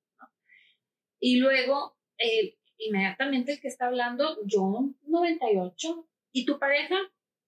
Y 1.20 1.36
luego, 1.36 1.96
eh, 2.18 2.56
inmediatamente 2.78 3.52
el 3.52 3.60
que 3.60 3.68
está 3.68 3.86
hablando, 3.86 4.38
yo 4.46 4.62
un 4.62 4.98
98 5.06 6.08
y 6.32 6.46
tu 6.46 6.58
pareja 6.58 6.96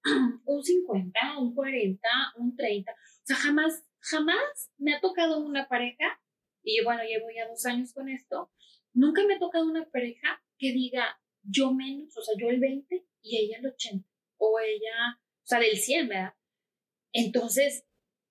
un 0.45 0.63
50, 0.63 1.39
un 1.39 1.55
40, 1.55 2.09
un 2.37 2.55
30. 2.55 2.93
O 2.93 2.95
sea, 3.25 3.37
jamás, 3.37 3.85
jamás 4.01 4.71
me 4.77 4.95
ha 4.95 5.01
tocado 5.01 5.45
una 5.45 5.69
pareja, 5.69 6.21
y 6.63 6.83
bueno, 6.85 7.03
llevo 7.03 7.29
ya 7.35 7.49
dos 7.49 7.65
años 7.67 7.93
con 7.93 8.09
esto, 8.09 8.51
nunca 8.93 9.25
me 9.27 9.35
ha 9.35 9.39
tocado 9.39 9.65
una 9.65 9.89
pareja 9.91 10.43
que 10.59 10.73
diga 10.73 11.19
yo 11.43 11.73
menos, 11.73 12.17
o 12.17 12.23
sea, 12.23 12.35
yo 12.39 12.49
el 12.51 12.61
20 12.61 13.05
y 13.23 13.37
ella 13.39 13.59
el 13.59 13.67
80, 13.67 14.09
o 14.39 14.61
ella, 14.61 15.19
o 15.19 15.47
sea, 15.47 15.59
del 15.59 15.77
100, 15.77 16.09
¿verdad? 16.09 16.35
Entonces, 17.13 17.85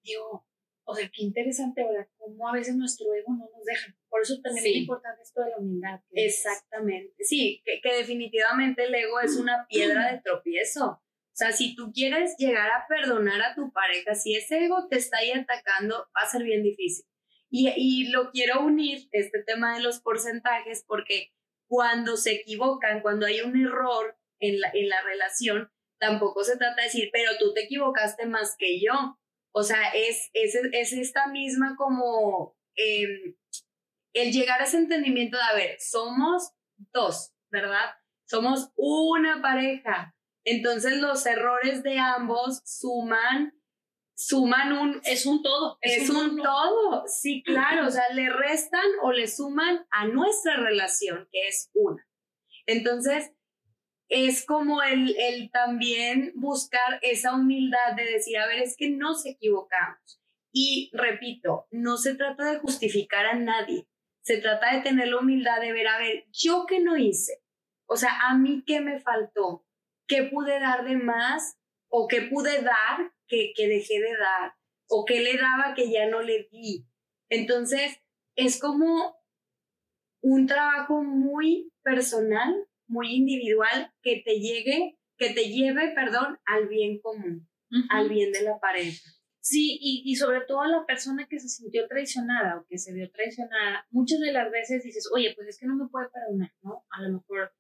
digo, 0.04 0.46
o 0.92 0.96
sea, 0.96 1.10
qué 1.14 1.24
interesante, 1.24 1.84
¿verdad? 1.84 2.08
Cómo 2.18 2.50
a 2.50 2.54
veces 2.54 2.76
nuestro 2.76 3.14
ego 3.14 3.34
no 3.34 3.50
nos 3.56 3.66
deja. 3.66 3.96
Por 4.10 4.22
eso 4.22 4.40
también 4.42 4.66
es 4.66 4.76
importante 4.76 5.22
esto 5.22 5.42
de 5.42 5.50
la 5.52 5.58
humildad. 5.58 6.00
Exactamente. 6.12 7.14
Sí, 7.20 7.62
que, 7.66 7.80
que, 7.82 7.96
definitivamente 7.96 8.84
el 8.84 8.94
ego 8.94 9.20
es 9.22 9.38
una 9.38 9.66
piedra 9.68 10.12
de 10.12 10.22
tropiezo. 10.22 10.86
O 10.86 11.34
sea, 11.34 11.52
si 11.52 11.76
tú 11.76 11.92
quieres 11.94 12.36
llegar 12.38 12.70
a 12.70 12.86
perdonar 12.88 13.42
a 13.42 13.56
tu 13.56 13.72
pareja, 13.72 14.16
si 14.16 14.36
ese 14.36 14.66
ego 14.66 14.88
te 14.90 14.98
está 14.98 15.20
ahí 15.20 15.32
atacando, 15.32 15.96
va 16.16 16.22
a 16.22 16.30
ser 16.30 16.44
bien 16.44 16.62
difícil. 16.62 17.06
Y, 17.50 17.70
y 17.76 18.10
lo 18.10 18.32
quiero 18.32 18.62
unir, 18.62 19.08
este 19.12 19.44
tema 19.44 19.76
de 19.76 19.82
los 19.82 20.02
porcentajes, 20.02 20.84
porque 20.86 21.32
cuando 21.68 22.18
se 22.18 22.34
equivocan, 22.34 23.02
cuando 23.02 23.26
hay 23.26 23.42
un 23.42 23.58
error 23.60 24.18
en 24.40 24.60
la, 24.60 24.72
en 24.74 24.90
la 24.90 25.02
relación, 25.04 25.72
tampoco 26.00 26.44
se 26.44 26.58
trata 26.58 26.76
de 26.76 26.88
decir, 26.88 27.10
pero 27.14 27.32
tú 27.40 27.54
te 27.54 27.64
equivocaste 27.64 28.26
más 28.26 28.56
que 28.58 28.82
yo. 28.82 29.18
O 29.54 29.64
sea, 29.64 29.90
es, 29.94 30.30
es, 30.34 30.56
es 30.72 30.94
esta 30.94 31.28
misma 31.28 31.76
como 31.78 32.56
em, 32.76 33.36
el 34.14 34.32
llegar 34.32 34.62
a 34.62 34.66
ese 34.66 34.78
entendimiento 34.78 35.38
de, 35.38 35.44
a 35.44 35.54
ver, 35.54 35.78
somos 35.80 36.52
dos, 36.94 37.34
¿verdad? 37.50 37.96
Somos 38.26 38.72
una 38.76 39.42
pareja. 39.42 40.16
Entonces 40.44 40.98
los 40.98 41.26
errores 41.26 41.84
de 41.84 42.00
ambos 42.00 42.62
suman, 42.66 43.54
suman 44.16 44.74
un... 44.74 45.02
Es 45.04 45.26
un 45.26 45.44
todo. 45.44 45.78
Es, 45.82 46.10
un, 46.10 46.42
todo. 46.42 47.04
Sí, 47.08 47.44
claro. 47.44 47.88
O 47.88 47.92
sea, 47.92 48.10
le 48.14 48.30
restan 48.30 48.86
o 49.04 49.12
le 49.12 49.28
suman 49.28 49.86
a 49.92 50.08
nuestra 50.08 50.58
relación, 50.58 51.28
que 51.32 51.48
es 51.48 51.70
una. 51.74 52.08
Entonces, 52.66 53.32
es 54.12 54.46
como 54.46 54.84
el, 54.84 55.16
el 55.18 55.50
también 55.52 56.34
buscar 56.36 57.00
esa 57.02 57.34
humildad 57.34 57.96
de 57.96 58.04
decir, 58.04 58.38
a 58.38 58.46
ver, 58.46 58.60
es 58.60 58.76
que 58.76 58.90
nos 58.90 59.26
equivocamos. 59.26 60.22
Y 60.52 60.92
repito, 60.92 61.68
no 61.72 61.96
se 61.96 62.16
trata 62.16 62.52
de 62.52 62.60
justificar 62.60 63.26
a 63.26 63.36
nadie, 63.36 63.88
se 64.22 64.38
trata 64.38 64.76
de 64.76 64.82
tener 64.82 65.08
la 65.08 65.20
humildad 65.20 65.62
de 65.62 65.72
ver, 65.72 65.88
a 65.88 65.98
ver, 65.98 66.26
yo 66.30 66.66
qué 66.68 66.82
no 66.82 66.98
hice, 66.98 67.42
o 67.86 67.96
sea, 67.96 68.12
a 68.28 68.38
mí 68.38 68.66
qué 68.68 68.82
me 68.82 69.00
faltó, 69.00 69.66
qué 70.08 70.24
pude 70.24 70.60
dar 70.60 70.84
de 70.84 70.98
más 70.98 71.58
o 71.88 72.10
qué 72.10 72.24
pude 72.24 72.62
dar 72.62 73.14
que, 73.28 73.54
que 73.56 73.70
dejé 73.70 74.02
de 74.02 74.18
dar 74.18 74.56
o 74.90 75.06
qué 75.06 75.22
le 75.22 75.38
daba 75.38 75.74
que 75.74 75.90
ya 75.90 76.10
no 76.10 76.22
le 76.22 76.50
di. 76.52 76.86
Entonces, 77.30 78.02
es 78.36 78.60
como 78.60 79.16
un 80.22 80.48
trabajo 80.48 81.02
muy 81.02 81.72
personal 81.82 82.68
muy 82.92 83.16
individual 83.16 83.92
que 84.04 84.22
te 84.24 84.40
llegue, 84.40 84.98
que 85.18 85.32
te 85.32 85.50
lleve, 85.50 85.94
perdón, 85.96 86.38
al 86.46 86.68
bien 86.68 87.00
común, 87.00 87.48
al 87.90 88.10
bien 88.10 88.32
de 88.32 88.44
la 88.44 88.60
pareja. 88.60 89.10
Sí, 89.40 89.80
y, 89.82 90.04
y, 90.06 90.16
sobre 90.18 90.42
todo 90.42 90.62
a 90.62 90.68
la 90.68 90.86
persona 90.86 91.26
que 91.28 91.40
se 91.40 91.50
sintió 91.50 91.88
traicionada 91.88 92.60
o 92.60 92.66
que 92.68 92.78
se 92.78 92.94
vio 92.94 93.10
traicionada, 93.10 93.88
muchas 93.90 94.20
de 94.20 94.32
las 94.32 94.52
veces 94.52 94.84
dices, 94.84 95.10
oye, 95.12 95.34
pues 95.36 95.48
es 95.48 95.58
que 95.58 95.66
no 95.66 95.76
me 95.76 95.88
puede 95.88 96.10
perdonar, 96.10 96.52
¿no? 96.62 96.86
A 96.92 97.02
lo 97.02 97.14
mejor 97.14 97.52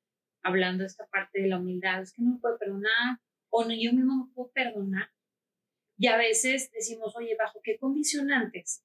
hablando 0.43 0.83
de 0.83 0.88
esta 0.88 1.07
parte 1.07 1.41
de 1.41 1.47
la 1.47 1.57
humildad, 1.57 2.01
es 2.01 2.13
que 2.13 2.21
no 2.21 2.33
me 2.33 2.39
puede 2.39 2.57
perdonar, 2.59 3.19
o 3.50 3.63
no, 3.63 3.71
yo 3.71 3.93
mismo 3.93 4.25
me 4.25 4.33
puedo 4.33 4.51
perdonar. 4.51 5.09
Y 5.97 6.07
a 6.07 6.17
veces 6.17 6.71
decimos, 6.71 7.15
oye, 7.15 7.35
¿bajo 7.38 7.59
qué 7.63 7.77
condicionantes? 7.79 8.83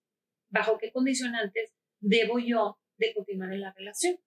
¿Bajo 0.48 0.78
qué 0.78 0.90
condicionantes 0.90 1.74
debo 2.00 2.38
yo 2.38 2.78
de 2.98 3.12
continuar 3.14 3.52
en 3.52 3.60
la 3.60 3.72
relación? 3.72 4.18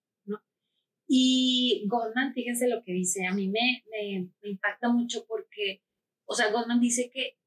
Y 1.11 1.87
Goldman, 1.87 2.35
fíjense 2.35 2.67
lo 2.67 2.83
que 2.83 2.91
dice, 2.91 3.25
a 3.25 3.33
mí 3.33 3.47
me, 3.47 3.83
me, 3.89 4.29
impacta 4.47 4.89
mucho 4.89 5.25
porque, 5.25 5.81
o 6.25 6.35
sea, 6.35 6.51
Goldman 6.51 6.79
dice 6.79 7.09
que 7.11 7.39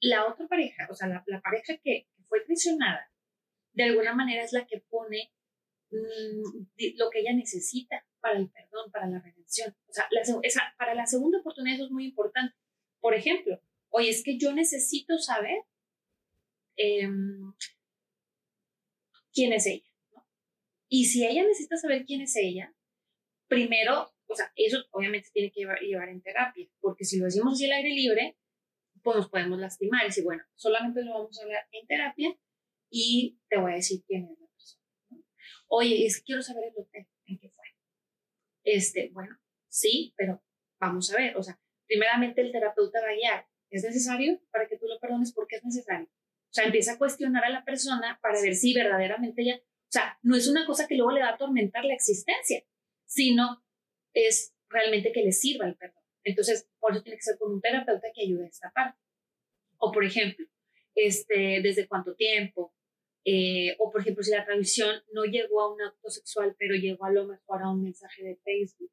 la 0.00 0.26
otra 0.26 0.48
pareja, 0.48 0.88
o 0.90 0.94
sea, 0.94 1.06
la, 1.06 1.22
la 1.26 1.42
pareja 1.42 1.76
que, 1.84 2.08
fue 2.30 2.40
traicionada, 2.46 3.12
de 3.72 3.84
alguna 3.84 4.14
manera 4.14 4.42
es 4.42 4.54
la 4.54 4.66
que 4.66 4.80
pone 4.88 5.34
mm, 5.90 6.96
lo 6.96 7.10
que 7.10 7.20
ella 7.20 7.34
necesita 7.34 8.06
para 8.20 8.38
el 8.38 8.50
perdón, 8.50 8.90
para 8.90 9.06
la 9.06 9.20
redención. 9.20 9.76
O 9.86 9.92
sea, 9.92 10.08
esa, 10.42 10.74
para 10.78 10.94
la 10.94 11.04
segunda 11.04 11.40
oportunidad 11.40 11.74
eso 11.74 11.86
es 11.86 11.90
muy 11.90 12.06
importante. 12.06 12.54
Por 13.00 13.14
ejemplo, 13.14 13.60
oye, 13.90 14.08
es 14.08 14.22
que 14.24 14.38
yo 14.38 14.54
necesito 14.54 15.18
saber 15.18 15.64
em, 16.76 17.52
quién 19.34 19.52
es 19.52 19.66
ella. 19.66 19.90
¿no? 20.14 20.26
Y 20.88 21.06
si 21.06 21.26
ella 21.26 21.42
necesita 21.42 21.76
saber 21.76 22.06
quién 22.06 22.22
es 22.22 22.34
ella, 22.36 22.74
primero, 23.50 24.14
o 24.26 24.34
sea, 24.36 24.50
eso 24.54 24.78
obviamente 24.92 25.28
tiene 25.32 25.50
que 25.50 25.60
llevar, 25.60 26.08
en 26.08 26.22
terapia, 26.22 26.66
porque 26.80 27.04
si 27.04 27.18
lo 27.18 27.24
decimos 27.24 27.54
así 27.54 27.66
al 27.66 27.72
aire 27.72 27.90
libre, 27.90 28.38
pues 29.02 29.16
nos 29.16 29.28
podemos 29.28 29.58
lastimar. 29.58 30.06
Y 30.06 30.12
si, 30.12 30.22
bueno, 30.22 30.42
solamente 30.54 31.02
lo 31.02 31.12
vamos 31.12 31.38
a 31.38 31.42
hablar 31.42 31.66
en 31.72 31.86
terapia 31.86 32.34
y 32.88 33.38
te 33.48 33.58
voy 33.58 33.72
a 33.72 33.74
decir 33.74 34.02
quién 34.06 34.24
es 34.24 34.38
la 34.38 34.46
persona. 34.46 34.84
Oye, 35.68 36.06
es 36.06 36.18
que 36.18 36.24
quiero 36.24 36.42
saber 36.42 36.64
el 36.68 36.80
hotel, 36.80 37.06
en 37.26 37.38
qué 37.38 37.50
fue. 37.50 37.64
Este, 38.62 39.10
bueno, 39.12 39.36
sí, 39.68 40.14
pero 40.16 40.42
vamos 40.78 41.12
a 41.12 41.16
ver, 41.16 41.36
o 41.36 41.42
sea, 41.42 41.60
primeramente 41.86 42.40
el 42.40 42.52
terapeuta 42.52 43.00
va 43.00 43.08
a 43.08 43.14
guiar. 43.14 43.48
¿Es 43.68 43.82
necesario 43.84 44.40
para 44.52 44.68
que 44.68 44.78
tú 44.78 44.86
lo 44.86 44.98
perdones? 45.00 45.32
¿Por 45.32 45.46
qué 45.48 45.56
es 45.56 45.64
necesario? 45.64 46.06
O 46.08 46.52
sea, 46.52 46.64
empieza 46.64 46.92
a 46.92 46.98
cuestionar 46.98 47.44
a 47.44 47.50
la 47.50 47.64
persona 47.64 48.18
para 48.22 48.40
ver 48.40 48.54
si 48.54 48.74
verdaderamente 48.74 49.42
ella, 49.42 49.56
o 49.56 49.92
sea, 49.92 50.18
no 50.22 50.36
es 50.36 50.48
una 50.48 50.66
cosa 50.66 50.86
que 50.86 50.96
luego 50.96 51.12
le 51.12 51.20
va 51.20 51.30
a 51.30 51.34
atormentar 51.34 51.84
la 51.84 51.94
existencia, 51.94 52.64
sino 53.10 53.62
es 54.14 54.54
realmente 54.68 55.12
que 55.12 55.22
le 55.22 55.32
sirva 55.32 55.66
el 55.66 55.76
perdón. 55.76 56.02
Entonces, 56.22 56.68
por 56.78 56.92
eso 56.92 57.02
tiene 57.02 57.16
que 57.16 57.24
ser 57.24 57.38
con 57.38 57.52
un 57.52 57.60
terapeuta 57.60 58.08
que 58.14 58.22
ayude 58.22 58.44
a 58.44 58.48
esta 58.48 58.70
parte. 58.70 58.98
O, 59.78 59.90
por 59.90 60.04
ejemplo, 60.04 60.46
este, 60.94 61.60
desde 61.60 61.88
cuánto 61.88 62.14
tiempo, 62.14 62.72
eh, 63.24 63.74
o 63.78 63.90
por 63.90 64.00
ejemplo, 64.00 64.22
si 64.22 64.30
la 64.30 64.44
tradición 64.44 65.02
no 65.12 65.24
llegó 65.24 65.60
a 65.60 65.74
un 65.74 65.82
acto 65.82 66.08
sexual, 66.08 66.54
pero 66.58 66.74
llegó 66.74 67.04
a 67.04 67.10
lo 67.10 67.26
mejor 67.26 67.62
a 67.62 67.70
un 67.70 67.82
mensaje 67.82 68.22
de 68.22 68.36
Facebook, 68.36 68.92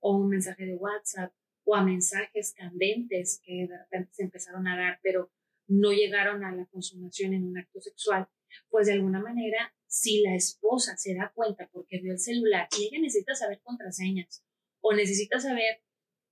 o 0.00 0.16
un 0.16 0.28
mensaje 0.28 0.64
de 0.64 0.76
WhatsApp, 0.76 1.32
o 1.64 1.74
a 1.74 1.84
mensajes 1.84 2.54
candentes 2.54 3.40
que 3.44 3.66
de 3.68 3.78
repente 3.78 4.10
se 4.14 4.22
empezaron 4.22 4.66
a 4.66 4.76
dar, 4.78 5.00
pero 5.02 5.30
no 5.68 5.92
llegaron 5.92 6.44
a 6.44 6.54
la 6.54 6.64
consumación 6.66 7.34
en 7.34 7.44
un 7.44 7.58
acto 7.58 7.80
sexual, 7.80 8.26
pues 8.70 8.86
de 8.86 8.94
alguna 8.94 9.20
manera 9.20 9.74
si 9.90 10.22
la 10.22 10.36
esposa 10.36 10.96
se 10.96 11.14
da 11.14 11.32
cuenta 11.34 11.68
porque 11.72 11.98
vio 11.98 12.12
el 12.12 12.20
celular 12.20 12.68
y 12.78 12.86
ella 12.86 13.00
necesita 13.00 13.34
saber 13.34 13.60
contraseñas 13.60 14.44
o 14.80 14.92
necesita 14.94 15.40
saber, 15.40 15.82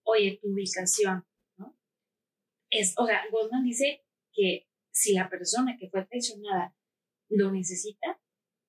oye, 0.04 0.38
tu 0.40 0.52
ubicación, 0.52 1.26
¿no? 1.56 1.76
Es, 2.70 2.94
o 2.96 3.04
sea, 3.04 3.24
Goldman 3.32 3.64
dice 3.64 4.04
que 4.32 4.68
si 4.92 5.12
la 5.12 5.28
persona 5.28 5.76
que 5.76 5.90
fue 5.90 6.06
traicionada 6.06 6.76
lo 7.28 7.50
necesita, 7.50 8.20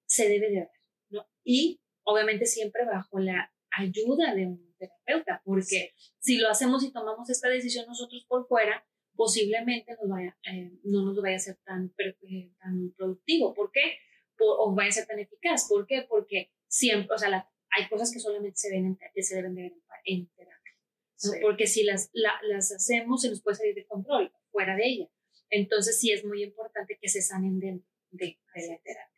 se 0.08 0.28
debe 0.28 0.50
de 0.50 0.60
dar, 0.62 0.72
¿no? 1.10 1.30
Y 1.44 1.82
obviamente 2.04 2.48
siempre 2.48 2.84
bajo 2.86 3.20
la 3.20 3.54
ayuda 3.70 4.34
de 4.34 4.48
un 4.48 4.76
terapeuta, 4.80 5.44
porque 5.46 5.94
si 6.18 6.38
lo 6.40 6.50
hacemos 6.50 6.84
y 6.84 6.92
tomamos 6.92 7.30
esta 7.30 7.48
decisión 7.48 7.86
nosotros 7.86 8.26
por 8.28 8.48
fuera, 8.48 8.84
posiblemente 9.14 9.96
nos 10.02 10.10
vaya, 10.10 10.36
eh, 10.52 10.72
no 10.84 11.06
nos 11.06 11.22
vaya 11.22 11.36
a 11.36 11.40
ser 11.40 11.58
tan, 11.64 11.94
eh, 12.00 12.52
tan 12.60 12.92
productivo. 12.98 13.54
¿Por 13.54 13.72
qué? 13.72 14.00
O 14.46 14.74
vaya 14.74 14.90
a 14.90 14.94
ser 14.94 15.08
tan 15.08 15.20
eficaz. 15.20 15.68
¿Por 15.68 15.86
qué? 15.86 16.06
Porque 16.08 16.52
siempre, 16.68 17.14
o 17.14 17.18
sea, 17.18 17.50
hay 17.72 17.88
cosas 17.90 18.12
que 18.12 18.20
solamente 18.20 18.58
se, 18.58 18.70
ven 18.72 18.86
en, 18.86 19.24
se 19.24 19.36
deben 19.36 19.56
de 19.56 19.62
ver 19.64 19.74
en, 20.06 20.28
terapia. 20.30 21.42
Porque 21.42 21.68
si 21.68 21.84
las, 21.84 22.10
las 22.14 22.72
hacemos, 22.72 23.22
se 23.22 23.30
nos 23.30 23.42
puede 23.42 23.58
salir 23.58 23.76
de 23.76 23.86
control 23.86 24.32
fuera 24.52 24.76
de 24.76 24.86
ella. 24.86 25.10
Entonces, 25.50 26.00
sí 26.00 26.12
es 26.12 26.24
muy 26.24 26.44
importante 26.44 26.98
que 27.02 27.10
se 27.10 27.22
sanen 27.22 27.60
dentro 27.60 27.90
de, 28.12 28.38
la 28.56 28.78
terapia. 28.80 29.10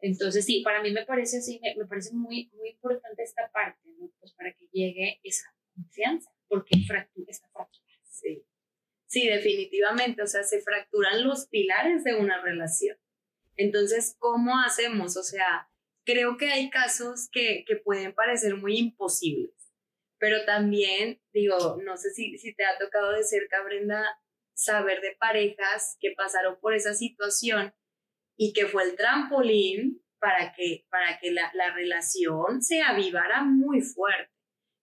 Entonces, 0.00 0.44
sí, 0.44 0.62
para 0.62 0.82
mí 0.82 0.90
me 0.90 1.04
parece 1.04 1.38
así, 1.38 1.58
me, 1.62 1.74
me, 1.74 1.86
parece 1.86 2.12
muy, 2.14 2.50
muy 2.54 2.70
importante 2.70 3.22
esta 3.22 3.50
parte, 3.50 3.80
¿no? 3.98 4.10
Pues 4.20 4.32
para 4.34 4.52
que 4.52 4.68
llegue 4.72 5.20
esa 5.22 5.46
confianza, 5.74 6.30
porque 6.48 6.78
fractura, 6.86 7.26
esta 7.28 7.48
fractura. 7.48 7.84
Sí. 8.02 8.44
sí, 9.06 9.26
definitivamente, 9.26 10.22
o 10.22 10.26
sea, 10.26 10.42
se 10.42 10.60
fracturan 10.60 11.24
los 11.24 11.46
pilares 11.48 12.04
de 12.04 12.14
una 12.14 12.40
relación. 12.42 12.96
Entonces, 13.56 14.16
¿cómo 14.18 14.58
hacemos? 14.60 15.16
O 15.16 15.22
sea, 15.22 15.70
creo 16.04 16.36
que 16.36 16.52
hay 16.52 16.70
casos 16.70 17.28
que, 17.32 17.64
que 17.66 17.76
pueden 17.76 18.14
parecer 18.14 18.56
muy 18.56 18.78
imposibles, 18.78 19.54
pero 20.18 20.44
también, 20.44 21.20
digo, 21.32 21.78
no 21.84 21.96
sé 21.96 22.10
si, 22.10 22.38
si 22.38 22.54
te 22.54 22.64
ha 22.64 22.78
tocado 22.78 23.12
de 23.12 23.24
cerca, 23.24 23.62
Brenda, 23.62 24.04
saber 24.54 25.00
de 25.00 25.16
parejas 25.18 25.96
que 26.00 26.12
pasaron 26.16 26.58
por 26.60 26.74
esa 26.74 26.94
situación 26.94 27.74
y 28.38 28.52
que 28.52 28.66
fue 28.66 28.84
el 28.84 28.96
trampolín 28.96 30.02
para 30.18 30.52
que, 30.54 30.86
para 30.90 31.18
que 31.18 31.30
la, 31.30 31.50
la 31.54 31.74
relación 31.74 32.62
se 32.62 32.82
avivara 32.82 33.44
muy 33.44 33.82
fuerte. 33.82 34.32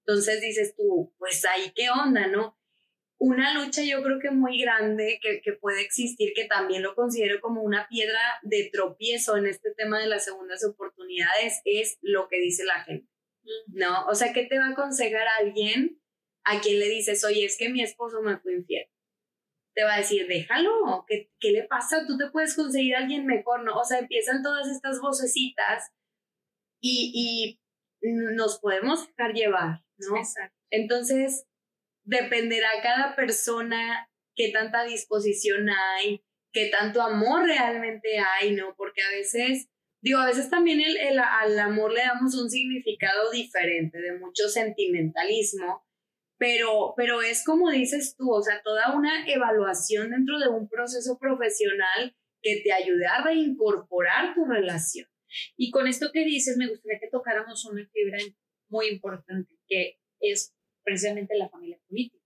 Entonces 0.06 0.42
dices 0.42 0.76
tú, 0.76 1.14
pues 1.18 1.44
ahí 1.46 1.72
qué 1.76 1.90
onda, 1.90 2.28
¿no? 2.28 2.58
Una 3.26 3.54
lucha 3.54 3.82
yo 3.84 4.04
creo 4.04 4.20
que 4.20 4.32
muy 4.32 4.60
grande 4.60 5.18
que, 5.22 5.40
que, 5.40 5.54
puede 5.54 5.82
existir, 5.82 6.34
que 6.36 6.44
también 6.44 6.82
lo 6.84 6.94
considero 6.94 7.40
como 7.40 7.62
una 7.62 7.88
piedra 7.88 8.20
de 8.42 8.70
tropiezo 8.70 9.38
en 9.38 9.46
este 9.46 9.74
tema 9.74 9.98
de 9.98 10.08
las 10.08 10.26
segundas 10.26 10.66
oportunidades, 10.66 11.62
es 11.64 11.98
lo 12.02 12.28
que 12.28 12.42
dice 12.42 12.66
la 12.66 12.84
gente, 12.84 13.08
¿no? 13.68 14.06
O 14.08 14.16
sea, 14.16 14.34
¿qué 14.34 14.44
te 14.44 14.60
va 14.60 14.66
a 14.66 14.72
aconsejar 14.72 15.26
alguien 15.40 16.02
a 16.44 16.60
quien 16.60 16.80
le 16.80 16.90
dices, 16.90 17.24
oye, 17.24 17.46
es 17.46 17.58
que 17.58 17.70
mi 17.70 17.82
esposo 17.82 18.22
me 18.22 18.40
fue 18.40 18.56
infiel? 18.56 18.88
Te 19.74 19.86
va 19.86 19.94
a 19.94 20.00
decir, 20.00 20.28
déjalo, 20.28 21.06
¿qué, 21.08 21.32
qué 21.40 21.52
le 21.52 21.64
pasa? 21.64 22.06
Tú 22.06 22.18
te 22.18 22.30
puedes 22.30 22.58
conseguir 22.58 22.94
a 22.98 23.00
alguien 23.00 23.26
mejor, 23.26 23.64
¿no? 23.64 23.80
O 23.80 23.86
sea, 23.86 24.00
empiezan 24.00 24.44
todas 24.44 24.68
estas 24.68 25.00
vocecitas 25.00 25.94
y, 26.82 27.58
y 28.02 28.12
nos 28.36 28.60
podemos 28.60 29.08
dejar 29.08 29.32
llevar, 29.32 29.86
¿no? 29.96 30.18
Exacto. 30.18 30.58
Entonces, 30.72 31.46
dependerá 32.04 32.70
cada 32.82 33.16
persona 33.16 34.10
qué 34.36 34.52
tanta 34.52 34.84
disposición 34.84 35.70
hay, 35.70 36.24
qué 36.52 36.70
tanto 36.70 37.02
amor 37.02 37.46
realmente 37.46 38.20
hay, 38.20 38.54
¿no? 38.54 38.76
Porque 38.78 39.02
a 39.02 39.10
veces, 39.10 39.68
digo, 40.02 40.20
a 40.20 40.28
veces 40.28 40.50
también 40.50 40.82
el, 40.82 40.98
el, 40.98 41.20
al 41.20 41.58
amor 41.60 41.92
le 41.92 42.02
damos 42.02 42.36
un 42.36 42.50
significado 42.50 43.32
diferente, 43.32 44.00
de 44.00 44.20
mucho 44.20 44.50
sentimentalismo, 44.50 45.86
pero, 46.38 46.94
pero 46.98 47.22
es 47.22 47.44
como 47.46 47.70
dices 47.70 48.16
tú, 48.18 48.32
o 48.32 48.42
sea, 48.42 48.62
toda 48.64 48.96
una 48.96 49.26
evaluación 49.28 50.12
dentro 50.12 50.40
de 50.40 50.50
un 50.50 50.68
proceso 50.68 51.18
profesional 51.20 52.16
que 52.42 52.62
te 52.64 52.74
ayude 52.74 53.06
a 53.06 53.24
reincorporar 53.24 54.36
tu 54.36 54.46
relación. 54.46 55.08
Y 55.56 55.72
con 55.72 55.88
esto 55.88 56.10
que 56.12 56.26
dices, 56.26 56.58
me 56.58 56.68
gustaría 56.68 57.00
que 57.00 57.10
tocáramos 57.10 57.66
una 57.66 57.88
fibra 57.92 58.18
muy 58.70 58.88
importante, 58.88 59.56
que 59.68 60.00
es 60.20 60.54
precisamente 60.84 61.36
la 61.36 61.50
familia 61.50 61.80
política. 61.88 62.24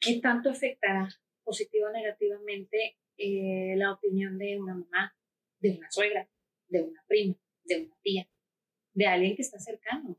¿Qué 0.00 0.20
tanto 0.20 0.50
afectará 0.50 1.08
positivo 1.44 1.88
o 1.88 1.92
negativamente 1.92 2.98
eh, 3.16 3.74
la 3.76 3.92
opinión 3.92 4.38
de 4.38 4.58
una 4.58 4.74
mamá, 4.74 5.14
de 5.58 5.72
una 5.72 5.90
suegra, 5.90 6.28
de 6.68 6.82
una 6.82 7.04
prima, 7.06 7.34
de 7.64 7.82
una 7.82 7.96
tía, 8.02 8.28
de 8.94 9.06
alguien 9.06 9.36
que 9.36 9.42
está 9.42 9.58
cercano? 9.58 10.18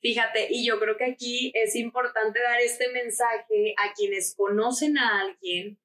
Fíjate, 0.00 0.48
y 0.50 0.66
yo 0.66 0.78
creo 0.78 0.96
que 0.96 1.06
aquí 1.06 1.50
es 1.54 1.74
importante 1.74 2.40
dar 2.40 2.60
este 2.60 2.88
mensaje 2.92 3.74
a 3.78 3.92
quienes 3.94 4.34
conocen 4.36 4.96
a 4.98 5.20
alguien, 5.22 5.78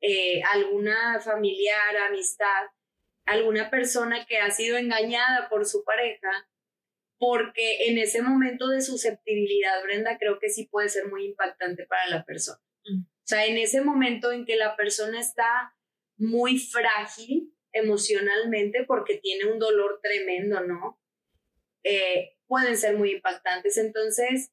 eh, 0.00 0.42
alguna 0.52 1.20
familiar, 1.20 1.96
amistad, 2.08 2.64
alguna 3.26 3.70
persona 3.70 4.26
que 4.26 4.38
ha 4.38 4.50
sido 4.50 4.76
engañada 4.76 5.48
por 5.48 5.66
su 5.66 5.84
pareja, 5.84 6.48
porque 7.18 7.88
en 7.88 7.98
ese 7.98 8.22
momento 8.22 8.68
de 8.68 8.80
susceptibilidad, 8.80 9.82
Brenda, 9.82 10.18
creo 10.18 10.38
que 10.38 10.50
sí 10.50 10.66
puede 10.66 10.88
ser 10.88 11.08
muy 11.08 11.26
impactante 11.26 11.86
para 11.86 12.08
la 12.08 12.24
persona. 12.24 12.60
Mm. 12.84 13.02
O 13.02 13.26
sea, 13.26 13.46
en 13.46 13.56
ese 13.56 13.80
momento 13.80 14.32
en 14.32 14.44
que 14.44 14.56
la 14.56 14.76
persona 14.76 15.20
está 15.20 15.74
muy 16.16 16.58
frágil 16.58 17.54
emocionalmente 17.72 18.84
porque 18.86 19.16
tiene 19.16 19.50
un 19.50 19.58
dolor 19.58 20.00
tremendo, 20.02 20.60
¿no? 20.60 21.00
Eh, 21.82 22.36
pueden 22.46 22.76
ser 22.76 22.96
muy 22.96 23.12
impactantes. 23.12 23.78
Entonces, 23.78 24.52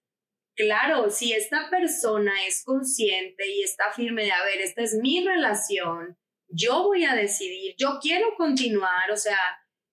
claro, 0.55 1.09
si 1.09 1.33
esta 1.33 1.69
persona 1.69 2.45
es 2.47 2.63
consciente 2.63 3.47
y 3.47 3.63
está 3.63 3.91
firme 3.91 4.23
de, 4.23 4.31
a 4.31 4.43
ver, 4.43 4.61
esta 4.61 4.81
es 4.81 4.95
mi 4.95 5.25
relación, 5.25 6.17
yo 6.47 6.83
voy 6.83 7.05
a 7.05 7.15
decidir, 7.15 7.75
yo 7.77 7.99
quiero 8.01 8.35
continuar, 8.35 9.11
o 9.11 9.17
sea, 9.17 9.39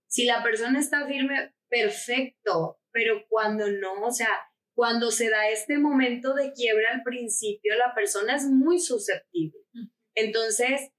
si 0.08 0.24
la 0.24 0.42
persona 0.42 0.80
está 0.80 1.06
firme, 1.06 1.54
perfecto, 1.68 2.80
pero 2.90 3.24
cuando 3.28 3.70
no, 3.70 4.04
o 4.04 4.10
sea, 4.10 4.28
cuando 4.74 5.10
se 5.10 5.28
da 5.28 5.48
este 5.48 5.78
momento 5.78 6.34
de 6.34 6.52
quiebra 6.52 6.92
al 6.94 7.02
principio, 7.02 7.74
la 7.76 7.94
persona 7.94 8.36
es 8.36 8.44
muy 8.44 8.78
susceptible. 8.78 9.58
Entonces, 10.14 10.92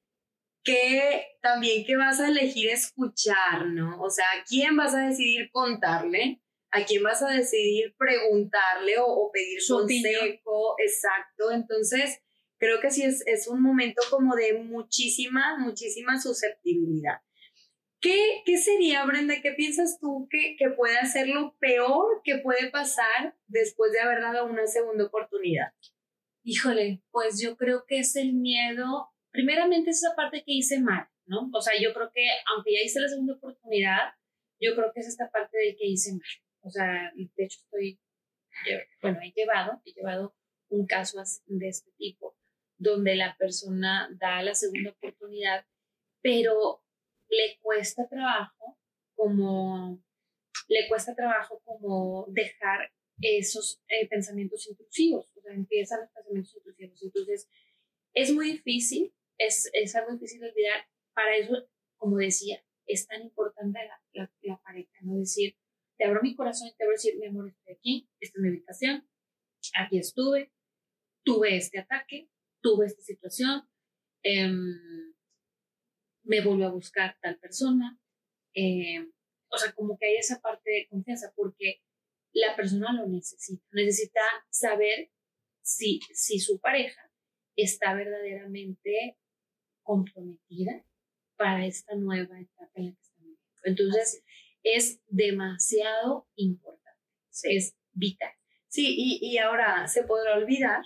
¿qué 0.63 1.27
también 1.41 1.85
que 1.85 1.95
vas 1.95 2.19
a 2.19 2.27
elegir 2.27 2.69
escuchar, 2.69 3.67
¿no? 3.67 4.01
O 4.01 4.09
sea, 4.09 4.25
¿a 4.25 4.43
quién 4.43 4.75
vas 4.75 4.93
a 4.95 5.07
decidir 5.07 5.49
contarle? 5.51 6.41
¿A 6.71 6.85
quién 6.85 7.03
vas 7.03 7.23
a 7.23 7.29
decidir 7.29 7.95
preguntarle 7.97 8.95
o, 8.99 9.31
pedir 9.33 9.61
su 9.61 9.77
consejo? 9.77 10.75
Exacto. 10.77 11.51
Entonces, 11.51 12.19
creo 12.57 12.79
que 12.81 12.91
sí 12.91 13.03
es, 13.03 13.25
es 13.25 13.47
un 13.47 13.61
momento 13.61 14.01
como 14.09 14.35
de 14.35 14.53
muchísima, 14.53 15.57
muchísima 15.57 16.19
susceptibilidad. 16.19 17.21
¿Qué, 18.01 18.43
¿Qué, 18.45 18.57
sería, 18.57 19.05
Brenda? 19.05 19.41
¿Qué 19.41 19.51
piensas 19.51 19.99
tú 19.99 20.27
que, 20.29 20.55
que 20.57 20.69
puede 20.69 21.05
ser 21.05 21.27
lo 21.27 21.55
peor 21.57 22.21
que 22.23 22.37
puede 22.37 22.69
pasar 22.69 23.35
después 23.47 23.91
de 23.91 23.99
haber 23.99 24.21
dado 24.21 24.45
una 24.45 24.67
segunda 24.67 25.05
oportunidad? 25.05 25.73
Híjole, 26.43 27.03
pues 27.11 27.41
yo 27.41 27.57
creo 27.57 27.85
que 27.85 27.99
es 27.99 28.15
el 28.15 28.33
miedo, 28.33 29.09
primeramente 29.31 29.89
es 29.89 29.97
esa 29.97 30.15
parte 30.15 30.43
que 30.45 30.53
hice 30.53 30.79
mal, 30.79 31.07
¿no? 31.25 31.49
O 31.53 31.61
sea, 31.61 31.73
yo 31.79 31.93
creo 31.93 32.09
que 32.13 32.25
aunque 32.55 32.73
ya 32.73 32.85
hice 32.85 33.01
la 33.01 33.09
segunda 33.09 33.33
oportunidad, 33.33 34.13
yo 34.61 34.75
creo 34.75 34.91
que 34.93 35.01
es 35.01 35.07
esta 35.07 35.29
parte 35.29 35.57
de 35.57 35.75
que 35.75 35.85
hice 35.85 36.13
mal. 36.13 36.21
O 36.61 36.69
sea, 36.69 37.11
de 37.15 37.43
hecho 37.43 37.59
estoy, 37.63 37.99
bueno, 39.01 39.19
he 39.21 39.31
llevado, 39.31 39.81
he 39.85 39.91
llevado 39.91 40.35
un 40.69 40.85
caso 40.85 41.21
de 41.47 41.67
este 41.67 41.91
tipo, 41.97 42.37
donde 42.77 43.15
la 43.15 43.35
persona 43.37 44.09
da 44.19 44.41
la 44.41 44.55
segunda 44.55 44.91
oportunidad, 44.91 45.65
pero 46.21 46.83
le 47.29 47.59
cuesta 47.61 48.07
trabajo 48.07 48.77
como, 49.15 50.03
le 50.67 50.87
cuesta 50.87 51.15
trabajo 51.15 51.61
como 51.63 52.25
dejar 52.29 52.91
esos 53.21 53.81
eh, 53.87 54.07
pensamientos 54.07 54.67
intrusivos, 54.67 55.29
o 55.35 55.41
sea, 55.41 55.53
empiezan 55.53 56.01
los 56.01 56.09
pensamientos 56.11 56.55
intrusivos. 56.55 57.01
Entonces, 57.03 57.49
es 58.13 58.33
muy 58.33 58.53
difícil, 58.53 59.13
es, 59.37 59.69
es 59.73 59.95
algo 59.95 60.13
difícil 60.13 60.39
de 60.41 60.49
olvidar. 60.49 60.87
Para 61.13 61.35
eso, 61.35 61.69
como 61.97 62.17
decía, 62.17 62.63
es 62.85 63.07
tan 63.07 63.21
importante 63.21 63.79
la, 64.13 64.31
la, 64.41 64.57
pareja, 64.61 64.99
¿no? 65.01 65.17
Decir, 65.17 65.55
te 65.97 66.05
abro 66.05 66.21
mi 66.21 66.35
corazón 66.35 66.69
y 66.69 66.75
te 66.75 66.85
voy 66.85 66.93
a 66.93 66.95
decir, 66.95 67.17
mi 67.19 67.27
amor, 67.27 67.49
estoy 67.49 67.73
aquí, 67.73 68.09
esta 68.19 68.37
es 68.37 68.41
mi 68.41 68.47
habitación, 68.49 69.09
aquí 69.77 69.99
estuve, 69.99 70.51
tuve 71.23 71.57
este 71.57 71.79
ataque, 71.79 72.29
tuve 72.61 72.85
esta 72.85 73.01
situación, 73.01 73.69
eh, 74.23 74.49
me 76.29 76.41
volvió 76.41 76.67
a 76.67 76.71
buscar 76.71 77.17
tal 77.21 77.39
persona. 77.39 77.99
Eh, 78.53 78.99
o 79.49 79.57
sea, 79.57 79.73
como 79.73 79.97
que 79.97 80.05
hay 80.05 80.17
esa 80.17 80.39
parte 80.39 80.69
de 80.69 80.87
confianza 80.87 81.33
porque 81.35 81.81
la 82.31 82.55
persona 82.55 82.93
lo 82.93 83.07
necesita. 83.07 83.65
Necesita 83.71 84.21
saber 84.51 85.11
si, 85.63 85.99
si 86.13 86.39
su 86.39 86.59
pareja 86.59 87.01
está 87.55 87.95
verdaderamente 87.95 89.17
comprometida 89.81 90.85
para 91.35 91.65
esta 91.65 91.95
nueva 91.95 92.39
etapa 92.39 92.71
en 92.75 92.85
la 92.85 92.91
que 92.91 93.01
están 93.01 93.23
viviendo. 93.23 93.61
Entonces, 93.63 94.23
es 94.61 95.01
demasiado 95.07 96.29
importante, 96.35 96.99
es 97.43 97.75
vital. 97.91 98.33
Sí, 98.67 98.93
y, 98.95 99.19
y, 99.21 99.39
ahora, 99.39 99.87
¿se 99.87 100.03
podrá 100.03 100.37
olvidar? 100.37 100.83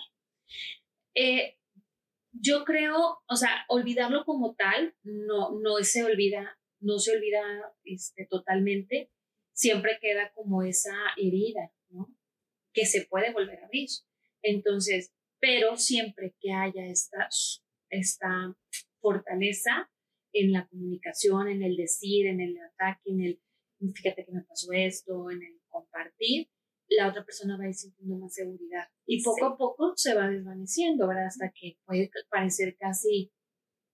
Eh, 1.16 1.58
yo 2.34 2.66
creo, 2.66 3.20
o 3.28 3.36
sea, 3.36 3.66
olvidarlo 3.70 4.26
como 4.26 4.56
tal, 4.56 4.96
no, 5.04 5.60
no 5.60 5.78
se 5.84 6.04
olvida, 6.04 6.58
no 6.80 7.00
se 7.00 7.16
olvida 7.16 7.42
este, 7.84 8.26
totalmente, 8.26 9.12
siempre 9.54 10.00
queda 10.02 10.32
como 10.34 10.64
esa 10.64 10.96
herida, 11.18 11.72
¿no? 11.90 12.08
Que 12.74 12.86
se 12.86 13.06
puede 13.06 13.32
volver 13.32 13.60
a 13.60 13.66
abrir. 13.66 13.88
Entonces, 14.42 15.14
pero 15.40 15.78
siempre 15.78 16.36
que 16.40 16.52
haya 16.52 16.86
esta, 16.88 17.30
esta 17.90 18.58
fortaleza 19.00 19.92
en 20.34 20.52
la 20.52 20.68
comunicación, 20.68 21.48
en 21.48 21.62
el 21.62 21.78
decir, 21.78 22.26
en 22.26 22.42
el 22.42 22.58
ataque, 22.58 23.12
en 23.12 23.22
el, 23.22 23.42
fíjate 23.94 24.26
que 24.26 24.32
me 24.32 24.44
pasó 24.44 24.74
esto, 24.74 25.30
en 25.30 25.44
el 25.44 25.62
compartir, 25.68 26.50
la 26.98 27.10
otra 27.10 27.24
persona 27.24 27.58
va 27.58 27.66
a 27.66 27.70
ir 27.70 27.74
sintiendo 27.74 28.18
más 28.18 28.34
seguridad. 28.34 28.88
Y 29.06 29.24
poco 29.24 29.46
a 29.46 29.58
poco 29.58 29.94
se 29.96 30.14
va 30.14 30.30
desvaneciendo, 30.30 31.08
¿verdad? 31.08 31.28
Hasta 31.28 31.52
que 31.52 31.78
puede 31.86 32.10
parecer 32.30 32.76
casi, 32.78 33.32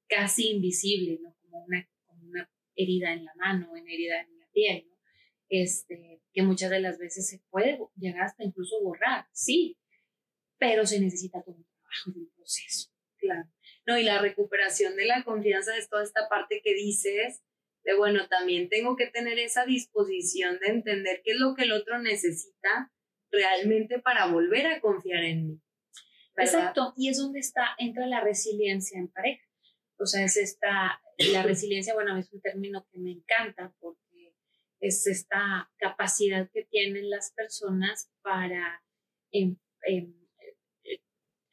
casi 0.07 0.51
invisible, 0.51 1.19
¿no? 1.21 1.35
Como 1.41 1.63
una, 1.65 1.89
como 2.05 2.25
una 2.25 2.49
herida 2.75 3.13
en 3.13 3.25
la 3.25 3.33
mano, 3.35 3.71
una 3.71 3.91
herida 3.91 4.21
en 4.21 4.39
la 4.39 4.47
piel, 4.51 4.87
¿no? 4.89 4.97
Este, 5.49 6.21
que 6.31 6.43
muchas 6.43 6.69
de 6.69 6.79
las 6.79 6.99
veces 6.99 7.27
se 7.27 7.41
puede 7.49 7.79
llegar 7.95 8.23
hasta 8.23 8.43
incluso 8.43 8.81
borrar, 8.83 9.27
sí, 9.31 9.77
pero 10.59 10.85
se 10.85 10.99
necesita 10.99 11.41
todo 11.41 11.55
un 11.55 11.65
trabajo 11.65 12.11
y 12.15 12.19
un 12.19 12.29
proceso. 12.35 12.91
Claro. 13.17 13.49
No, 13.85 13.97
y 13.97 14.03
la 14.03 14.19
recuperación 14.19 14.95
de 14.95 15.05
la 15.05 15.23
confianza 15.23 15.75
es 15.75 15.89
toda 15.89 16.03
esta 16.03 16.29
parte 16.29 16.61
que 16.63 16.73
dices, 16.73 17.41
bueno, 17.95 18.27
también 18.27 18.69
tengo 18.69 18.95
que 18.95 19.07
tener 19.07 19.39
esa 19.39 19.65
disposición 19.65 20.59
de 20.59 20.67
entender 20.67 21.21
qué 21.23 21.31
es 21.31 21.37
lo 21.37 21.55
que 21.55 21.63
el 21.63 21.71
otro 21.71 21.99
necesita 21.99 22.91
realmente 23.31 23.99
para 23.99 24.27
volver 24.27 24.67
a 24.67 24.81
confiar 24.81 25.23
en 25.23 25.47
mí. 25.47 25.61
Exacto, 26.37 26.93
y 26.95 27.09
es 27.09 27.17
donde 27.17 27.39
está, 27.39 27.75
entra 27.77 28.07
la 28.07 28.21
resiliencia 28.21 28.97
en 28.97 29.09
pareja. 29.09 29.43
O 29.97 30.05
sea, 30.05 30.23
es 30.23 30.37
esta, 30.37 31.01
la 31.33 31.43
resiliencia, 31.43 31.93
bueno, 31.93 32.17
es 32.17 32.31
un 32.31 32.41
término 32.41 32.87
que 32.91 32.99
me 32.99 33.11
encanta 33.11 33.73
porque 33.79 34.33
es 34.79 35.05
esta 35.07 35.69
capacidad 35.77 36.49
que 36.51 36.63
tienen 36.63 37.09
las 37.09 37.33
personas 37.33 38.09
para 38.21 38.81
em, 39.31 39.57
em, 39.83 40.13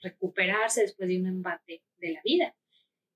recuperarse 0.00 0.82
después 0.82 1.08
de 1.08 1.18
un 1.18 1.26
embate 1.26 1.82
de 1.96 2.12
la 2.12 2.20
vida. 2.22 2.56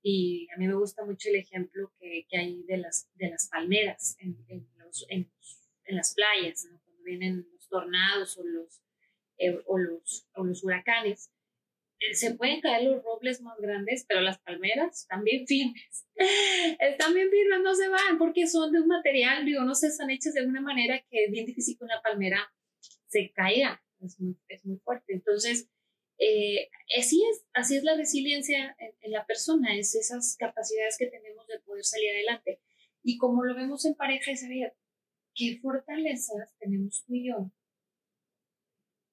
Y 0.03 0.47
a 0.55 0.57
mí 0.57 0.67
me 0.67 0.75
gusta 0.75 1.05
mucho 1.05 1.29
el 1.29 1.35
ejemplo 1.35 1.93
que, 1.99 2.25
que 2.29 2.37
hay 2.37 2.63
de 2.63 2.77
las, 2.77 3.09
de 3.15 3.29
las 3.29 3.47
palmeras 3.49 4.15
en, 4.19 4.37
en, 4.47 4.67
los, 4.77 5.05
en, 5.09 5.31
en 5.85 5.95
las 5.95 6.15
playas, 6.15 6.67
cuando 6.83 7.03
vienen 7.03 7.47
los 7.53 7.67
tornados 7.67 8.37
o 8.37 8.43
los, 8.43 8.81
eh, 9.37 9.61
o 9.65 9.77
los, 9.77 10.27
o 10.33 10.43
los 10.43 10.63
huracanes 10.63 11.31
se 12.13 12.33
pueden 12.33 12.61
caer 12.61 12.83
los 12.83 13.03
robles 13.03 13.41
más 13.41 13.57
grandes, 13.59 14.05
pero 14.07 14.21
las 14.21 14.39
palmeras 14.39 15.01
están 15.01 15.23
bien 15.23 15.45
firmes. 15.47 16.07
Están 16.79 17.13
bien 17.13 17.29
firmes, 17.29 17.61
no 17.63 17.75
se 17.75 17.89
van, 17.89 18.17
porque 18.17 18.47
son 18.47 18.71
de 18.71 18.81
un 18.81 18.87
material, 18.87 19.45
digo, 19.45 19.63
no 19.63 19.75
sé, 19.75 19.87
están 19.87 20.09
hechas 20.09 20.33
de 20.33 20.45
una 20.45 20.61
manera 20.61 20.99
que 21.09 21.25
es 21.25 21.31
bien 21.31 21.45
difícil 21.45 21.77
que 21.77 21.83
una 21.83 22.01
palmera 22.01 22.51
se 23.07 23.31
caiga. 23.31 23.83
Es 23.99 24.19
muy, 24.19 24.35
es 24.47 24.65
muy 24.65 24.77
fuerte. 24.79 25.13
Entonces, 25.13 25.69
eh, 26.23 26.69
así, 26.99 27.23
es, 27.31 27.47
así 27.53 27.77
es 27.77 27.83
la 27.83 27.97
resiliencia 27.97 28.77
en, 28.77 29.11
la 29.11 29.25
persona, 29.25 29.75
es 29.75 29.95
esas 29.95 30.37
capacidades 30.37 30.95
que 30.99 31.07
tenemos 31.07 31.47
de 31.47 31.59
poder 31.61 31.83
salir 31.83 32.11
adelante. 32.11 32.61
Y 33.01 33.17
como 33.17 33.43
lo 33.43 33.55
vemos 33.55 33.85
en 33.85 33.95
pareja, 33.95 34.31
es 34.31 34.41
saber 34.41 34.75
qué 35.33 35.57
fortalezas 35.59 36.55
tenemos 36.59 37.03
tú 37.07 37.15
y 37.15 37.29
yo, 37.29 37.51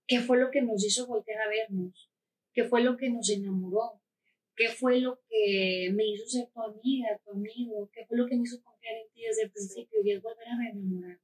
qué 0.07 0.21
fue 0.21 0.37
lo 0.37 0.51
que 0.51 0.61
nos 0.61 0.85
hizo 0.85 1.07
voltear 1.07 1.41
a 1.41 1.49
vernos, 1.49 2.11
qué 2.53 2.65
fue 2.65 2.83
lo 2.83 2.99
que 2.99 3.09
nos 3.09 3.31
enamoró, 3.31 4.03
qué 4.55 4.69
fue 4.69 5.01
lo 5.01 5.19
que 5.31 5.91
me 5.95 6.05
hizo 6.05 6.27
ser 6.27 6.51
tu 6.51 6.61
amiga, 6.61 7.19
tu 7.25 7.31
amigo, 7.31 7.89
qué 7.91 8.05
fue 8.05 8.19
lo 8.19 8.27
que 8.27 8.37
me 8.37 8.43
hizo 8.43 8.63
confiar 8.63 8.97
en 8.97 9.09
ti 9.15 9.23
desde 9.23 9.45
el 9.45 9.51
principio 9.51 9.99
y 10.05 10.11
es 10.11 10.21
volver 10.21 10.47
a 10.47 10.69
enamorarnos 10.69 11.23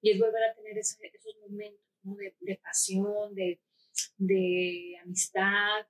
y 0.00 0.10
es 0.10 0.18
volver 0.18 0.42
a 0.42 0.54
tener 0.54 0.76
esos 0.78 0.98
momentos 1.40 1.80
de, 2.40 2.56
pasión, 2.56 3.36
de, 3.36 3.60
de 4.16 4.96
amistad, 5.02 5.86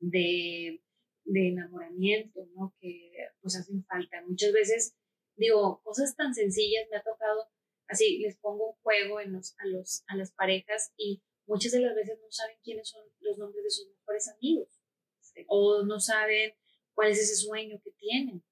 de, 0.00 0.82
de, 1.24 1.48
enamoramiento, 1.48 2.46
¿no? 2.54 2.74
que 2.80 3.12
pues 3.40 3.56
hacen 3.56 3.84
falta. 3.84 4.22
Muchas 4.26 4.52
veces, 4.52 4.96
digo, 5.36 5.80
cosas 5.82 6.14
tan 6.16 6.34
sencillas 6.34 6.86
me 6.90 6.98
ha 6.98 7.02
tocado, 7.02 7.48
así 7.88 8.18
les 8.18 8.36
pongo 8.36 8.70
un 8.70 8.76
juego 8.82 9.20
en 9.20 9.32
los, 9.32 9.54
a, 9.58 9.66
los, 9.66 10.04
a 10.08 10.16
las 10.16 10.32
parejas 10.32 10.92
y 10.96 11.22
muchas 11.46 11.72
de 11.72 11.80
las 11.80 11.94
veces 11.94 12.18
no 12.20 12.30
saben 12.30 12.56
quiénes 12.62 12.88
son 12.88 13.02
los 13.20 13.38
nombres 13.38 13.64
de 13.64 13.70
sus 13.70 13.88
mejores 13.88 14.28
amigos 14.28 14.68
o 15.48 15.82
no 15.84 16.00
saben 16.00 16.52
cuál 16.94 17.10
es 17.10 17.18
ese 17.18 17.36
sueño 17.36 17.80
que 17.82 17.90
tienen 17.92 18.44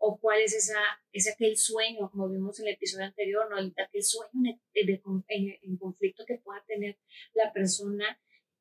o 0.00 0.18
cuál 0.18 0.40
es 0.40 0.54
esa, 0.54 0.80
ese 1.12 1.32
aquel 1.32 1.56
sueño, 1.56 2.10
como 2.10 2.28
vimos 2.28 2.58
en 2.58 2.68
el 2.68 2.74
episodio 2.74 3.06
anterior, 3.06 3.46
¿no? 3.50 3.56
aquel 3.56 4.02
sueño 4.02 4.58
de, 4.72 5.02
en, 5.28 5.76
conflicto 5.76 6.24
que 6.26 6.38
pueda 6.38 6.64
tener 6.66 6.98
la 7.34 7.52
persona 7.52 8.18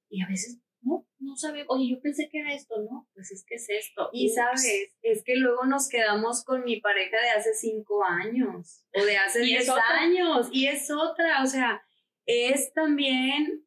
y 0.10 0.22
a 0.22 0.28
veces 0.28 0.60
no, 0.82 1.08
no 1.20 1.36
sabe, 1.36 1.66
oye, 1.70 1.90
yo 1.90 2.02
pensé 2.02 2.30
que 2.30 2.40
era 2.40 2.54
esto, 2.54 2.76
no, 2.82 3.08
pues 3.14 3.32
es 3.32 3.46
que 3.48 3.56
es 3.56 3.70
esto. 3.70 4.10
Y 4.12 4.30
sabes, 4.30 4.66
es 5.02 5.24
que 5.24 5.36
luego 5.36 5.66
nos 5.66 5.88
quedamos 5.88 6.44
con 6.44 6.64
mi 6.64 6.82
pareja 6.82 7.18
de 7.22 7.30
hace 7.30 7.54
cinco 7.54 8.04
años 8.04 8.84
o 8.94 9.04
de 9.04 9.18
hace 9.18 9.40
diez 9.42 9.70
años 9.70 10.50
y 10.52 10.68
es 10.68 10.92
otra, 10.92 11.42
o 11.44 11.48
sea, 11.48 11.82
es 12.26 12.74
también 12.74 13.66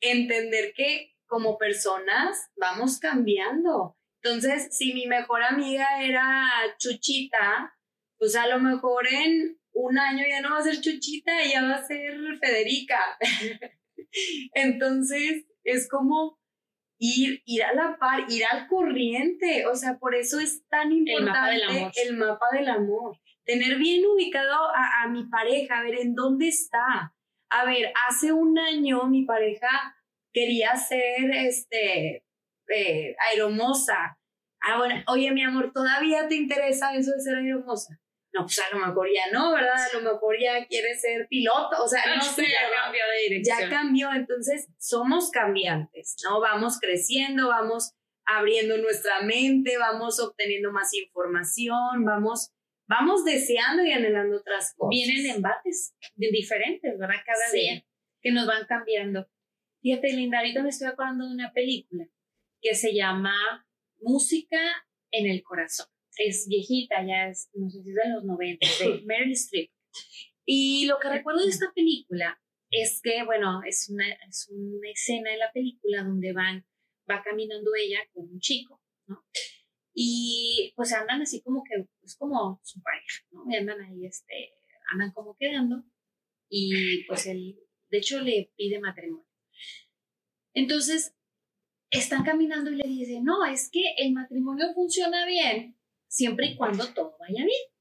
entender 0.00 0.72
que 0.74 1.12
como 1.26 1.58
personas 1.58 2.38
vamos 2.56 2.98
cambiando. 2.98 3.95
Entonces, 4.26 4.76
si 4.76 4.92
mi 4.92 5.06
mejor 5.06 5.42
amiga 5.44 5.86
era 6.02 6.48
Chuchita, 6.78 7.72
pues 8.18 8.34
a 8.34 8.48
lo 8.48 8.58
mejor 8.58 9.06
en 9.06 9.56
un 9.72 9.98
año 9.98 10.24
ya 10.28 10.40
no 10.40 10.50
va 10.50 10.58
a 10.58 10.62
ser 10.62 10.80
Chuchita, 10.80 11.32
ya 11.44 11.62
va 11.62 11.76
a 11.76 11.86
ser 11.86 12.18
Federica. 12.40 12.98
Entonces, 14.54 15.46
es 15.62 15.88
como 15.88 16.40
ir, 16.98 17.40
ir 17.44 17.62
a 17.62 17.74
la 17.74 17.98
par, 17.98 18.24
ir 18.28 18.44
al 18.46 18.66
corriente. 18.66 19.66
O 19.66 19.76
sea, 19.76 19.98
por 19.98 20.16
eso 20.16 20.40
es 20.40 20.66
tan 20.68 20.90
importante 20.90 21.92
el 22.04 22.16
mapa 22.16 22.46
del 22.52 22.68
amor. 22.68 23.18
Tener 23.44 23.78
bien 23.78 24.04
ubicado 24.06 24.54
a, 24.74 25.04
a 25.04 25.08
mi 25.08 25.24
pareja, 25.28 25.78
a 25.78 25.82
ver 25.82 26.00
en 26.00 26.14
dónde 26.14 26.48
está. 26.48 27.14
A 27.50 27.64
ver, 27.64 27.92
hace 28.08 28.32
un 28.32 28.58
año 28.58 29.06
mi 29.06 29.24
pareja 29.24 29.94
quería 30.32 30.74
ser 30.74 31.30
este, 31.30 32.25
eh, 32.68 33.16
aeromosa. 33.30 34.18
Ah, 34.60 34.78
bueno, 34.78 35.02
oye, 35.08 35.30
mi 35.30 35.42
amor, 35.44 35.72
¿todavía 35.72 36.28
te 36.28 36.34
interesa 36.34 36.94
eso 36.94 37.12
de 37.12 37.20
ser 37.20 37.36
aeromosa? 37.36 38.00
No, 38.32 38.42
pues 38.42 38.58
a 38.58 38.76
lo 38.76 38.86
mejor 38.86 39.08
ya 39.14 39.32
no, 39.32 39.52
¿verdad? 39.52 39.76
A 39.76 39.96
lo 39.96 40.12
mejor 40.12 40.36
ya 40.38 40.66
quiere 40.66 40.94
ser 40.94 41.26
piloto, 41.28 41.82
o 41.82 41.88
sea, 41.88 42.02
no 42.14 42.20
sé. 42.20 42.42
Ya 42.42 42.68
cambió 42.82 43.00
de 43.06 43.28
dirección. 43.28 43.58
Ya 43.58 43.68
cambió, 43.70 44.12
entonces 44.12 44.68
somos 44.78 45.30
cambiantes, 45.30 46.16
¿no? 46.24 46.40
Vamos 46.40 46.78
creciendo, 46.78 47.48
vamos 47.48 47.94
abriendo 48.26 48.76
nuestra 48.78 49.22
mente, 49.22 49.78
vamos 49.78 50.20
obteniendo 50.20 50.72
más 50.72 50.92
información, 50.92 52.04
vamos, 52.04 52.52
vamos 52.88 53.24
deseando 53.24 53.84
y 53.84 53.92
anhelando 53.92 54.36
otras 54.38 54.74
cosas. 54.76 54.90
Vienen 54.90 55.36
embates 55.36 55.94
diferentes, 56.16 56.98
¿verdad? 56.98 57.22
Cada 57.24 57.52
día 57.52 57.84
que 58.20 58.32
nos 58.32 58.46
van 58.46 58.66
cambiando. 58.66 59.26
Fíjate, 59.80 60.12
Linda, 60.12 60.38
ahorita 60.38 60.62
me 60.62 60.70
estoy 60.70 60.88
acordando 60.88 61.26
de 61.26 61.32
una 61.32 61.52
película 61.52 62.06
que 62.60 62.74
se 62.74 62.94
llama 62.94 63.66
Música 64.00 64.58
en 65.10 65.26
el 65.26 65.42
Corazón. 65.42 65.86
Es 66.16 66.46
viejita, 66.48 67.04
ya 67.06 67.28
es, 67.28 67.50
no 67.54 67.68
sé 67.68 67.82
si 67.82 67.90
es 67.90 67.94
de 67.94 68.08
los 68.14 68.24
90, 68.24 68.66
de 68.80 69.02
Meryl 69.06 69.32
Streep. 69.32 69.70
Y 70.44 70.86
lo 70.86 70.98
que 70.98 71.08
recuerdo 71.08 71.42
de 71.42 71.50
esta 71.50 71.72
película 71.74 72.40
es 72.70 73.00
que, 73.02 73.24
bueno, 73.24 73.62
es 73.66 73.88
una, 73.90 74.06
es 74.28 74.48
una 74.50 74.90
escena 74.90 75.32
en 75.32 75.38
la 75.38 75.52
película 75.52 76.04
donde 76.04 76.32
van, 76.32 76.64
va 77.10 77.22
caminando 77.22 77.70
ella 77.74 77.98
con 78.12 78.28
un 78.28 78.40
chico, 78.40 78.80
¿no? 79.06 79.24
Y 79.94 80.72
pues 80.76 80.92
andan 80.92 81.22
así 81.22 81.42
como 81.42 81.62
que, 81.64 81.86
es 82.02 82.16
como 82.16 82.60
su 82.62 82.80
pareja, 82.82 83.24
¿no? 83.30 83.44
Y 83.48 83.56
andan 83.56 83.80
ahí, 83.80 84.06
este, 84.06 84.52
andan 84.92 85.12
como 85.12 85.36
quedando. 85.38 85.84
Y 86.48 87.04
pues 87.04 87.26
él, 87.26 87.58
de 87.90 87.98
hecho, 87.98 88.20
le 88.20 88.52
pide 88.56 88.78
matrimonio. 88.78 89.26
Entonces, 90.52 91.15
están 91.98 92.24
caminando 92.24 92.70
y 92.70 92.76
le 92.76 92.88
dicen, 92.88 93.24
no, 93.24 93.44
es 93.44 93.70
que 93.70 93.82
el 93.98 94.12
matrimonio 94.12 94.66
funciona 94.74 95.26
bien 95.26 95.76
siempre 96.08 96.48
y 96.48 96.56
cuando 96.56 96.86
todo 96.94 97.16
vaya 97.18 97.44
bien. 97.44 97.76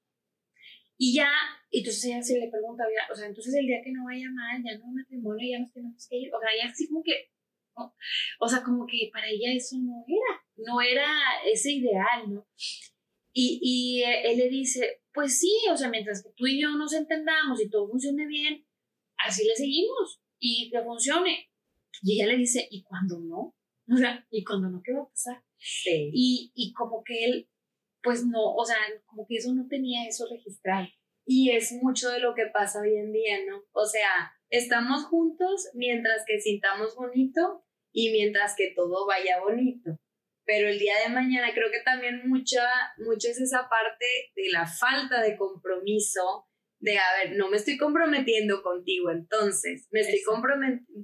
Y 0.98 1.14
ya, 1.14 1.30
entonces 1.72 2.06
ella 2.06 2.22
se 2.22 2.40
le 2.40 2.50
pregunta, 2.50 2.84
o 3.12 3.16
sea, 3.16 3.28
entonces 3.28 3.54
el 3.56 3.68
día 3.68 3.82
que 3.84 3.92
no 3.92 4.06
vaya 4.06 4.30
mal, 4.32 4.62
ya 4.64 4.78
no 4.78 4.86
hay 4.86 4.92
matrimonio, 4.92 5.50
ya 5.52 5.60
nos 5.60 5.74
tenemos 5.74 6.08
que 6.08 6.18
ir. 6.18 6.34
O 6.34 6.40
sea, 6.40 6.50
ya 6.58 6.72
así 6.72 6.88
como 6.88 7.04
que, 7.04 7.32
o 8.40 8.48
sea, 8.48 8.64
como 8.64 8.86
que 8.86 9.10
para 9.12 9.28
ella 9.28 9.52
eso 9.54 9.76
no 9.80 10.06
era, 10.08 10.44
no 10.56 10.82
era 10.82 11.08
ese 11.46 11.74
ideal, 11.74 12.34
¿no? 12.34 12.48
Y, 13.34 13.60
y 13.62 14.04
él 14.04 14.38
le 14.38 14.50
dice, 14.50 15.02
pues 15.14 15.38
sí, 15.40 15.52
o 15.70 15.76
sea, 15.76 15.90
mientras 15.90 16.24
que 16.24 16.30
tú 16.36 16.48
y 16.48 16.62
yo 16.62 16.70
nos 16.70 16.94
entendamos 16.94 17.62
y 17.62 17.70
todo 17.70 17.90
funcione 17.90 18.26
bien, 18.28 18.66
así 19.18 19.46
le 19.46 19.56
seguimos 19.56 20.22
y 20.40 20.70
que 20.70 20.82
funcione. 20.82 21.50
Y 22.02 22.14
ella 22.14 22.28
le 22.28 22.38
dice, 22.38 22.66
¿y 22.72 22.84
cuando 22.84 23.20
no? 23.20 23.56
O 23.94 23.98
sea, 23.98 24.26
¿y 24.32 24.44
cuando 24.44 24.70
no 24.70 24.82
qué 24.84 24.94
va 24.94 25.04
a 25.04 25.10
pasar? 25.10 25.44
Sí. 25.58 26.10
Y, 26.12 26.52
y 26.56 26.74
como 26.74 27.04
que 27.04 27.26
él, 27.26 27.50
pues 28.02 28.26
no, 28.26 28.56
o 28.56 28.66
sea, 28.66 28.78
como 29.06 29.28
que 29.28 29.36
eso 29.36 29.54
no 29.54 29.68
tenía 29.68 30.08
eso 30.08 30.26
registrado. 30.30 30.88
Y 31.26 31.52
es 31.52 31.72
mucho 31.72 32.10
de 32.10 32.20
lo 32.20 32.36
que 32.36 32.48
pasa 32.48 32.82
hoy 32.82 32.96
en 32.96 33.12
día, 33.12 33.38
¿no? 33.48 33.64
O 33.72 33.86
sea, 33.86 34.34
estamos 34.50 35.06
juntos 35.06 35.70
mientras 35.74 36.24
que 36.26 36.40
sintamos 36.40 36.96
bonito 36.96 37.64
y 37.92 38.12
mientras 38.12 38.56
que 38.56 38.74
todo 38.76 39.08
vaya 39.08 39.40
bonito. 39.40 40.00
Pero 40.46 40.68
el 40.70 40.78
día 40.78 40.94
de 41.00 41.14
mañana 41.14 41.54
creo 41.54 41.72
que 41.72 41.82
también 41.82 42.30
mucha, 42.30 42.64
mucho 42.98 43.30
es 43.30 43.40
esa 43.40 43.68
parte 43.70 44.06
de 44.36 44.52
la 44.52 44.68
falta 44.68 45.22
de 45.22 45.38
compromiso 45.38 46.48
de, 46.80 47.00
a 47.00 47.18
ver, 47.18 47.36
no 47.38 47.50
me 47.50 47.58
estoy 47.58 47.78
comprometiendo 47.78 48.62
contigo, 48.62 49.10
entonces 49.10 49.88
me 49.92 50.02
estoy 50.02 50.22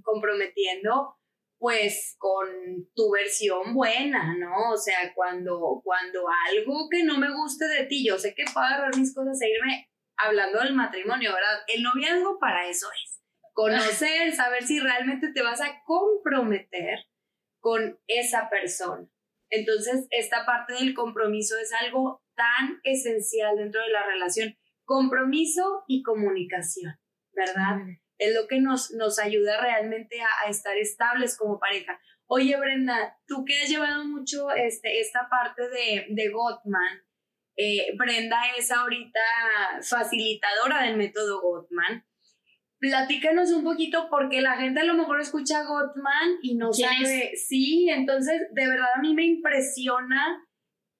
comprometiendo 0.04 1.16
pues 1.62 2.16
con 2.18 2.48
tu 2.96 3.12
versión 3.12 3.76
buena, 3.76 4.36
¿no? 4.36 4.72
O 4.72 4.78
sea, 4.78 5.14
cuando, 5.14 5.80
cuando 5.84 6.26
algo 6.50 6.90
que 6.90 7.04
no 7.04 7.20
me 7.20 7.32
guste 7.32 7.66
de 7.66 7.84
ti, 7.84 8.04
yo 8.04 8.18
sé 8.18 8.34
que 8.34 8.46
puedo 8.52 8.66
agarrar 8.66 8.98
mis 8.98 9.14
cosas 9.14 9.40
e 9.44 9.50
irme 9.52 9.88
hablando 10.18 10.58
del 10.58 10.74
matrimonio, 10.74 11.32
¿verdad? 11.32 11.60
El 11.68 11.84
noviazgo 11.84 12.40
para 12.40 12.68
eso 12.68 12.88
es. 12.92 13.22
Conocer, 13.54 14.32
saber 14.36 14.64
si 14.64 14.80
realmente 14.80 15.32
te 15.36 15.44
vas 15.44 15.62
a 15.62 15.84
comprometer 15.86 16.98
con 17.60 18.00
esa 18.08 18.50
persona. 18.50 19.08
Entonces, 19.52 20.08
esta 20.10 20.48
parte 20.48 20.74
del 20.74 20.96
compromiso 20.96 21.60
es 21.60 21.72
algo 21.74 22.24
tan 22.34 22.80
esencial 22.84 23.56
dentro 23.58 23.82
de 23.82 23.90
la 23.90 24.04
relación 24.08 24.58
compromiso 24.84 25.84
y 25.88 26.02
comunicación, 26.02 26.96
¿verdad? 27.34 27.82
Es 28.22 28.36
lo 28.36 28.48
que 28.48 28.62
nos, 28.62 28.92
nos 28.92 29.18
ayuda 29.18 29.60
realmente 29.60 30.22
a, 30.22 30.50
estar 30.50 30.78
estables 30.78 31.36
como 31.36 31.60
pareja. 31.60 32.00
Oye, 32.28 32.56
Brenda, 32.56 33.18
tú 33.28 33.44
que 33.46 33.60
has 33.60 33.68
llevado 33.68 34.06
mucho 34.06 34.52
este, 34.52 35.00
esta 35.00 35.28
parte 35.28 35.64
de, 35.70 36.06
de 36.10 36.30
Gottman, 36.30 37.02
eh, 37.58 37.88
Brenda 37.98 38.40
es 38.58 38.72
ahorita 38.72 39.20
facilitadora 39.82 40.84
del 40.84 40.98
método 40.98 41.42
Gottman. 41.42 42.06
Platícanos 42.80 43.52
un 43.52 43.64
poquito 43.64 44.08
porque 44.10 44.42
la 44.42 44.56
gente 44.56 44.82
a 44.82 44.86
lo 44.86 44.94
mejor 44.94 45.20
escucha 45.20 45.64
Gottman 45.64 46.38
y 46.44 46.56
no 46.56 46.72
sabe. 46.74 47.36
Sí, 47.36 47.90
entonces 47.90 48.40
de 48.52 48.68
verdad 48.68 48.90
a 48.96 49.02
mí 49.02 49.16
me 49.16 49.26
impresiona 49.26 50.48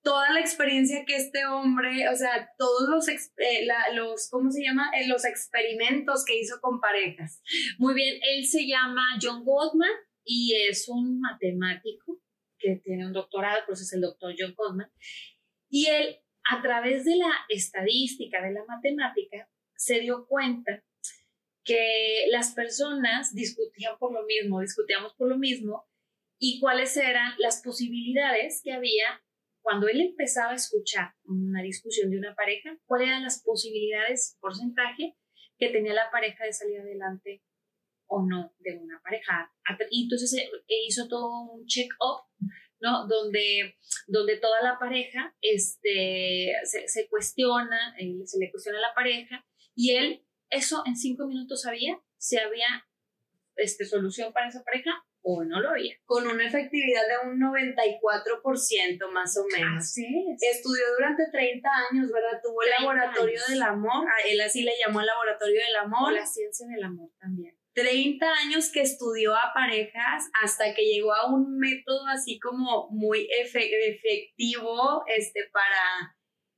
toda 0.02 0.32
la 0.32 0.40
experiencia 0.40 1.04
que 1.06 1.16
este 1.16 1.46
hombre, 1.46 2.08
o 2.08 2.16
sea, 2.16 2.50
todos 2.58 2.88
los, 2.88 3.08
eh, 3.08 3.66
los 3.94 4.28
¿cómo 4.30 4.50
se 4.50 4.62
llama? 4.64 4.90
Eh, 4.94 5.06
los 5.08 5.24
experimentos 5.24 6.24
que 6.24 6.38
hizo 6.38 6.60
con 6.60 6.80
parejas. 6.80 7.40
Muy 7.78 7.94
bien, 7.94 8.18
él 8.30 8.44
se 8.46 8.66
llama 8.66 9.18
John 9.20 9.44
Gottman 9.44 9.90
y 10.24 10.54
es 10.68 10.88
un 10.88 11.20
matemático 11.20 12.20
que 12.58 12.80
tiene 12.84 13.06
un 13.06 13.12
doctorado, 13.12 13.62
pues 13.66 13.80
es 13.80 13.92
el 13.92 14.00
doctor 14.00 14.34
John 14.38 14.54
Gottman. 14.56 14.90
Y 15.68 15.86
él, 15.86 16.18
a 16.50 16.60
través 16.62 17.04
de 17.04 17.16
la 17.16 17.32
estadística, 17.48 18.42
de 18.42 18.52
la 18.52 18.64
matemática, 18.64 19.48
se 19.76 20.00
dio 20.00 20.26
cuenta 20.26 20.84
que 21.64 22.26
las 22.30 22.54
personas 22.54 23.34
discutían 23.34 23.96
por 23.98 24.12
lo 24.12 24.24
mismo, 24.24 24.60
discutíamos 24.60 25.14
por 25.14 25.28
lo 25.28 25.38
mismo, 25.38 25.86
y 26.38 26.58
cuáles 26.58 26.96
eran 26.96 27.34
las 27.38 27.62
posibilidades 27.62 28.62
que 28.64 28.72
había 28.72 29.22
cuando 29.62 29.88
él 29.88 30.00
empezaba 30.00 30.52
a 30.52 30.56
escuchar 30.56 31.14
una 31.24 31.62
discusión 31.62 32.10
de 32.10 32.18
una 32.18 32.34
pareja, 32.34 32.76
cuáles 32.84 33.08
eran 33.08 33.22
las 33.22 33.42
posibilidades, 33.42 34.36
porcentaje, 34.40 35.16
que 35.58 35.68
tenía 35.68 35.94
la 35.94 36.10
pareja 36.10 36.44
de 36.44 36.52
salir 36.52 36.80
adelante 36.80 37.42
o 38.06 38.26
no 38.26 38.52
de 38.58 38.76
una 38.76 39.00
pareja. 39.02 39.52
Y 39.90 40.04
entonces 40.04 40.34
eh, 40.34 40.50
e 40.68 40.86
hizo 40.86 41.08
todo 41.08 41.52
un 41.52 41.64
check-up, 41.66 42.26
¿no? 42.80 43.06
Donde, 43.06 43.76
donde 44.08 44.38
toda 44.38 44.60
la 44.62 44.78
pareja 44.78 45.34
este, 45.40 46.52
se, 46.64 47.08
cuestiona, 47.08 47.94
se 48.24 48.38
le 48.38 48.50
cuestiona 48.50 48.78
a 48.78 48.88
la 48.88 48.94
pareja, 48.94 49.46
y 49.74 49.94
él, 49.96 50.26
eso 50.50 50.82
en 50.84 50.96
cinco 50.96 51.26
minutos 51.26 51.62
sabía 51.62 51.98
si 52.18 52.36
había 52.36 52.66
este, 53.56 53.84
solución 53.84 54.32
para 54.32 54.48
esa 54.48 54.62
pareja 54.64 54.90
o 55.22 55.44
no 55.44 55.60
lo 55.60 55.70
había. 55.70 55.94
Con 56.04 56.26
una 56.26 56.46
efectividad 56.46 57.02
de 57.06 57.28
un 57.28 57.40
94% 57.40 59.10
más 59.12 59.36
o 59.38 59.44
menos. 59.56 59.84
Así 59.84 60.04
es. 60.32 60.56
Estudió 60.56 60.84
durante 60.98 61.24
30 61.30 61.68
años, 61.90 62.10
¿verdad? 62.12 62.40
Tuvo 62.42 62.62
el 62.62 62.70
laboratorio 62.70 63.40
del 63.48 63.62
amor, 63.62 64.06
a 64.06 64.28
él 64.28 64.40
así 64.40 64.62
le 64.62 64.72
llamó 64.84 65.00
el 65.00 65.06
laboratorio 65.06 65.60
del 65.64 65.76
amor. 65.76 66.12
O 66.12 66.14
la 66.14 66.26
ciencia 66.26 66.66
del 66.66 66.84
amor 66.84 67.10
también. 67.18 67.56
30 67.74 68.26
años 68.44 68.70
que 68.70 68.82
estudió 68.82 69.34
a 69.34 69.52
parejas 69.54 70.28
hasta 70.42 70.74
que 70.74 70.82
llegó 70.82 71.14
a 71.14 71.32
un 71.32 71.58
método 71.58 72.06
así 72.08 72.38
como 72.38 72.88
muy 72.90 73.28
efectivo 73.40 75.04
este, 75.06 75.48
para, 75.52 76.16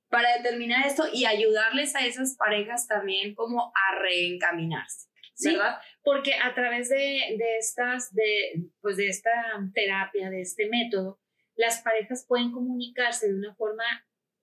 para 0.08 0.36
determinar 0.38 0.86
esto 0.86 1.04
y 1.12 1.24
ayudarles 1.26 1.94
a 1.94 2.04
esas 2.04 2.36
parejas 2.36 2.88
también 2.88 3.34
como 3.34 3.72
a 3.74 3.98
reencaminarse. 4.00 5.08
¿Verdad? 5.42 5.78
porque 6.02 6.34
a 6.34 6.54
través 6.54 6.88
de, 6.88 7.36
estas, 7.58 8.14
de, 8.14 8.68
pues 8.80 8.96
de 8.96 9.08
esta 9.08 9.30
terapia, 9.74 10.30
de 10.30 10.42
este 10.42 10.68
método, 10.68 11.20
las 11.56 11.82
parejas 11.82 12.24
pueden 12.28 12.52
comunicarse 12.52 13.28
de 13.28 13.34
una 13.34 13.54
forma 13.54 13.84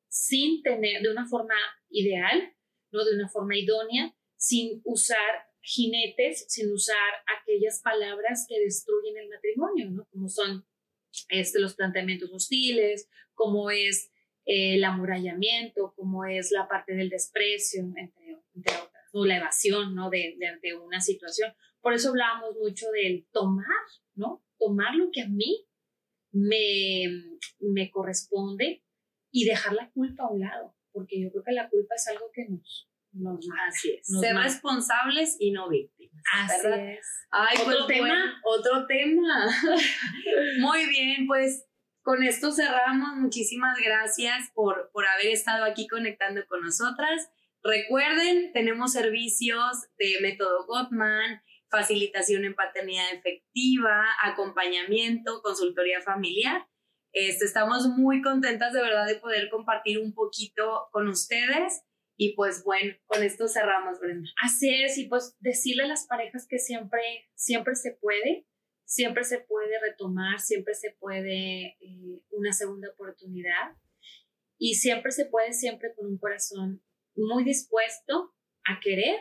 sin 0.08 0.62
tener, 0.63 1.01
de 1.01 1.12
una 1.12 1.27
forma 1.27 1.56
ideal, 1.89 2.54
no 2.91 3.06
de 3.06 3.15
una 3.15 3.30
forma 3.30 3.58
idónea, 3.58 4.13
sin 4.36 4.82
usar 4.84 5.45
jinetes, 5.62 6.45
sin 6.49 6.71
usar 6.71 6.97
aquellas 7.39 7.82
palabras 7.82 8.45
que 8.49 8.60
destruyen 8.60 9.17
el 9.17 9.30
matrimonio, 9.30 9.91
¿no? 9.91 10.06
Como 10.12 10.27
son 10.27 10.65
este, 11.30 11.60
los 11.60 11.75
planteamientos 11.75 12.32
hostiles, 12.34 13.08
como 13.34 13.69
es 13.69 14.12
eh, 14.45 14.75
el 14.75 14.84
amurallamiento, 14.84 15.93
como 15.95 16.25
es 16.25 16.51
la 16.51 16.67
parte 16.67 16.93
del 16.93 17.10
desprecio, 17.10 17.82
entre, 17.95 18.39
entre 18.56 18.75
otras 18.75 18.90
o 19.12 19.26
la 19.26 19.38
evasión, 19.38 19.95
¿no? 19.95 20.10
De, 20.10 20.38
de, 20.62 20.76
una 20.76 21.02
situación. 21.02 21.54
Por 21.82 21.93
eso 21.93 22.10
hablábamos 22.10 22.56
mucho 22.58 22.88
del 22.91 23.28
tomar, 23.32 23.65
¿no? 24.15 24.43
Tomar 24.58 24.95
lo 24.95 25.10
que 25.12 25.21
a 25.21 25.28
mí 25.28 25.65
me, 26.32 27.38
me 27.60 27.91
corresponde 27.91 28.84
y 29.32 29.45
dejar 29.45 29.74
la 29.74 29.89
culpa 29.91 30.24
a 30.24 30.30
un 30.30 30.41
lado, 30.41 30.76
porque 30.91 31.21
yo 31.21 31.32
creo 31.32 31.43
que 31.43 31.54
la 31.54 31.69
culpa 31.69 31.95
es 31.95 32.08
algo 32.08 32.32
que 32.34 32.45
nos, 32.47 32.89
nos 33.13 33.45
Así 33.67 33.91
es. 33.93 34.08
Ser 34.08 34.36
responsables 34.36 35.38
y 35.39 35.52
no 35.52 35.69
víctimas. 35.69 36.24
Así 36.34 36.67
es. 36.67 37.06
Ay, 37.32 37.58
¿Otro 37.62 37.86
pues, 37.86 37.97
tema? 37.97 38.41
otro 38.43 38.88
tema. 38.88 39.47
Muy 40.60 40.88
bien, 40.88 41.28
pues 41.28 41.65
con 42.02 42.24
esto 42.24 42.52
cerramos. 42.52 43.15
Muchísimas 43.17 43.78
gracias 43.84 44.52
por, 44.54 44.89
por 44.91 45.06
haber 45.08 45.28
estado 45.28 45.65
aquí 45.65 45.88
conectando 45.88 46.45
con 46.47 46.62
nosotras. 46.62 47.30
Recuerden, 47.63 48.52
tenemos 48.54 48.93
servicios 48.93 49.88
de 50.00 50.17
método 50.21 50.65
Gottman, 50.65 51.41
facilitación 51.69 52.43
en 52.43 52.56
paternidad 52.56 53.13
efectiva, 53.13 54.04
acompañamiento, 54.24 55.41
consultoría 55.43 56.02
familiar. 56.02 56.67
Este, 57.13 57.45
estamos 57.45 57.88
muy 57.88 58.21
contentas 58.21 58.74
de 58.74 58.82
verdad 58.82 59.06
de 59.06 59.15
poder 59.15 59.50
compartir 59.50 60.00
un 60.00 60.13
poquito 60.13 60.89
con 60.91 61.08
ustedes. 61.08 61.84
Y 62.17 62.36
pues 62.36 62.63
bueno, 62.63 62.93
con 63.06 63.24
esto 63.24 63.47
cerramos, 63.47 64.00
Brenda. 64.00 64.30
Así 64.43 64.84
es, 64.84 64.97
y 64.97 65.08
pues 65.08 65.36
decirle 65.39 65.84
a 65.84 65.88
las 65.88 66.06
parejas 66.08 66.47
que 66.47 66.60
siempre, 66.60 67.02
siempre 67.36 67.76
se 67.76 67.93
puede, 67.93 68.45
siempre 68.86 69.24
se 69.24 69.39
puede 69.39 69.80
retomar, 69.80 70.39
siempre 70.39 70.74
se 70.76 70.91
puede 71.00 71.78
eh, 71.80 72.21
una 72.32 72.54
segunda 72.54 72.89
oportunidad 72.89 73.76
y 74.58 74.76
siempre 74.76 75.12
se 75.12 75.26
puede, 75.26 75.54
siempre 75.54 75.93
con 75.95 76.08
un 76.08 76.17
corazón 76.17 76.84
muy 77.21 77.43
dispuesto 77.43 78.34
a 78.65 78.79
querer 78.79 79.19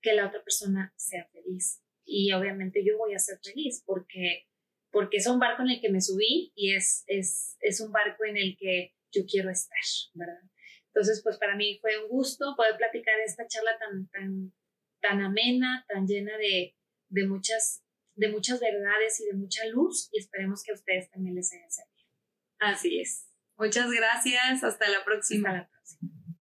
que 0.00 0.14
la 0.14 0.26
otra 0.26 0.42
persona 0.42 0.92
sea 0.96 1.26
feliz. 1.32 1.82
Y 2.04 2.32
obviamente 2.32 2.84
yo 2.84 2.98
voy 2.98 3.14
a 3.14 3.18
ser 3.18 3.38
feliz 3.42 3.82
porque, 3.86 4.48
porque 4.90 5.18
es 5.18 5.26
un 5.26 5.38
barco 5.38 5.62
en 5.62 5.70
el 5.70 5.80
que 5.80 5.90
me 5.90 6.00
subí 6.00 6.52
y 6.54 6.74
es, 6.74 7.04
es, 7.06 7.56
es 7.60 7.80
un 7.80 7.92
barco 7.92 8.24
en 8.24 8.36
el 8.36 8.56
que 8.58 8.94
yo 9.12 9.22
quiero 9.26 9.50
estar, 9.50 9.78
¿verdad? 10.14 10.42
Entonces, 10.88 11.22
pues 11.22 11.38
para 11.38 11.56
mí 11.56 11.78
fue 11.80 12.02
un 12.02 12.08
gusto 12.08 12.54
poder 12.56 12.76
platicar 12.76 13.18
esta 13.20 13.46
charla 13.46 13.78
tan, 13.78 14.08
tan, 14.08 14.52
tan 15.00 15.22
amena, 15.22 15.86
tan 15.88 16.06
llena 16.06 16.36
de, 16.36 16.76
de, 17.08 17.26
muchas, 17.26 17.82
de 18.14 18.28
muchas 18.28 18.60
verdades 18.60 19.20
y 19.20 19.26
de 19.26 19.34
mucha 19.34 19.64
luz 19.66 20.08
y 20.12 20.18
esperemos 20.18 20.62
que 20.62 20.72
a 20.72 20.74
ustedes 20.74 21.10
también 21.10 21.34
les 21.34 21.52
haya 21.52 21.70
servido. 21.70 21.92
Así 22.58 23.00
es. 23.00 23.26
Muchas 23.56 23.90
gracias. 23.90 24.64
Hasta 24.64 24.88
la 24.88 25.04
próxima. 25.04 25.50
Hasta 25.50 25.62
la 25.62 25.68
próxima. 25.68 26.21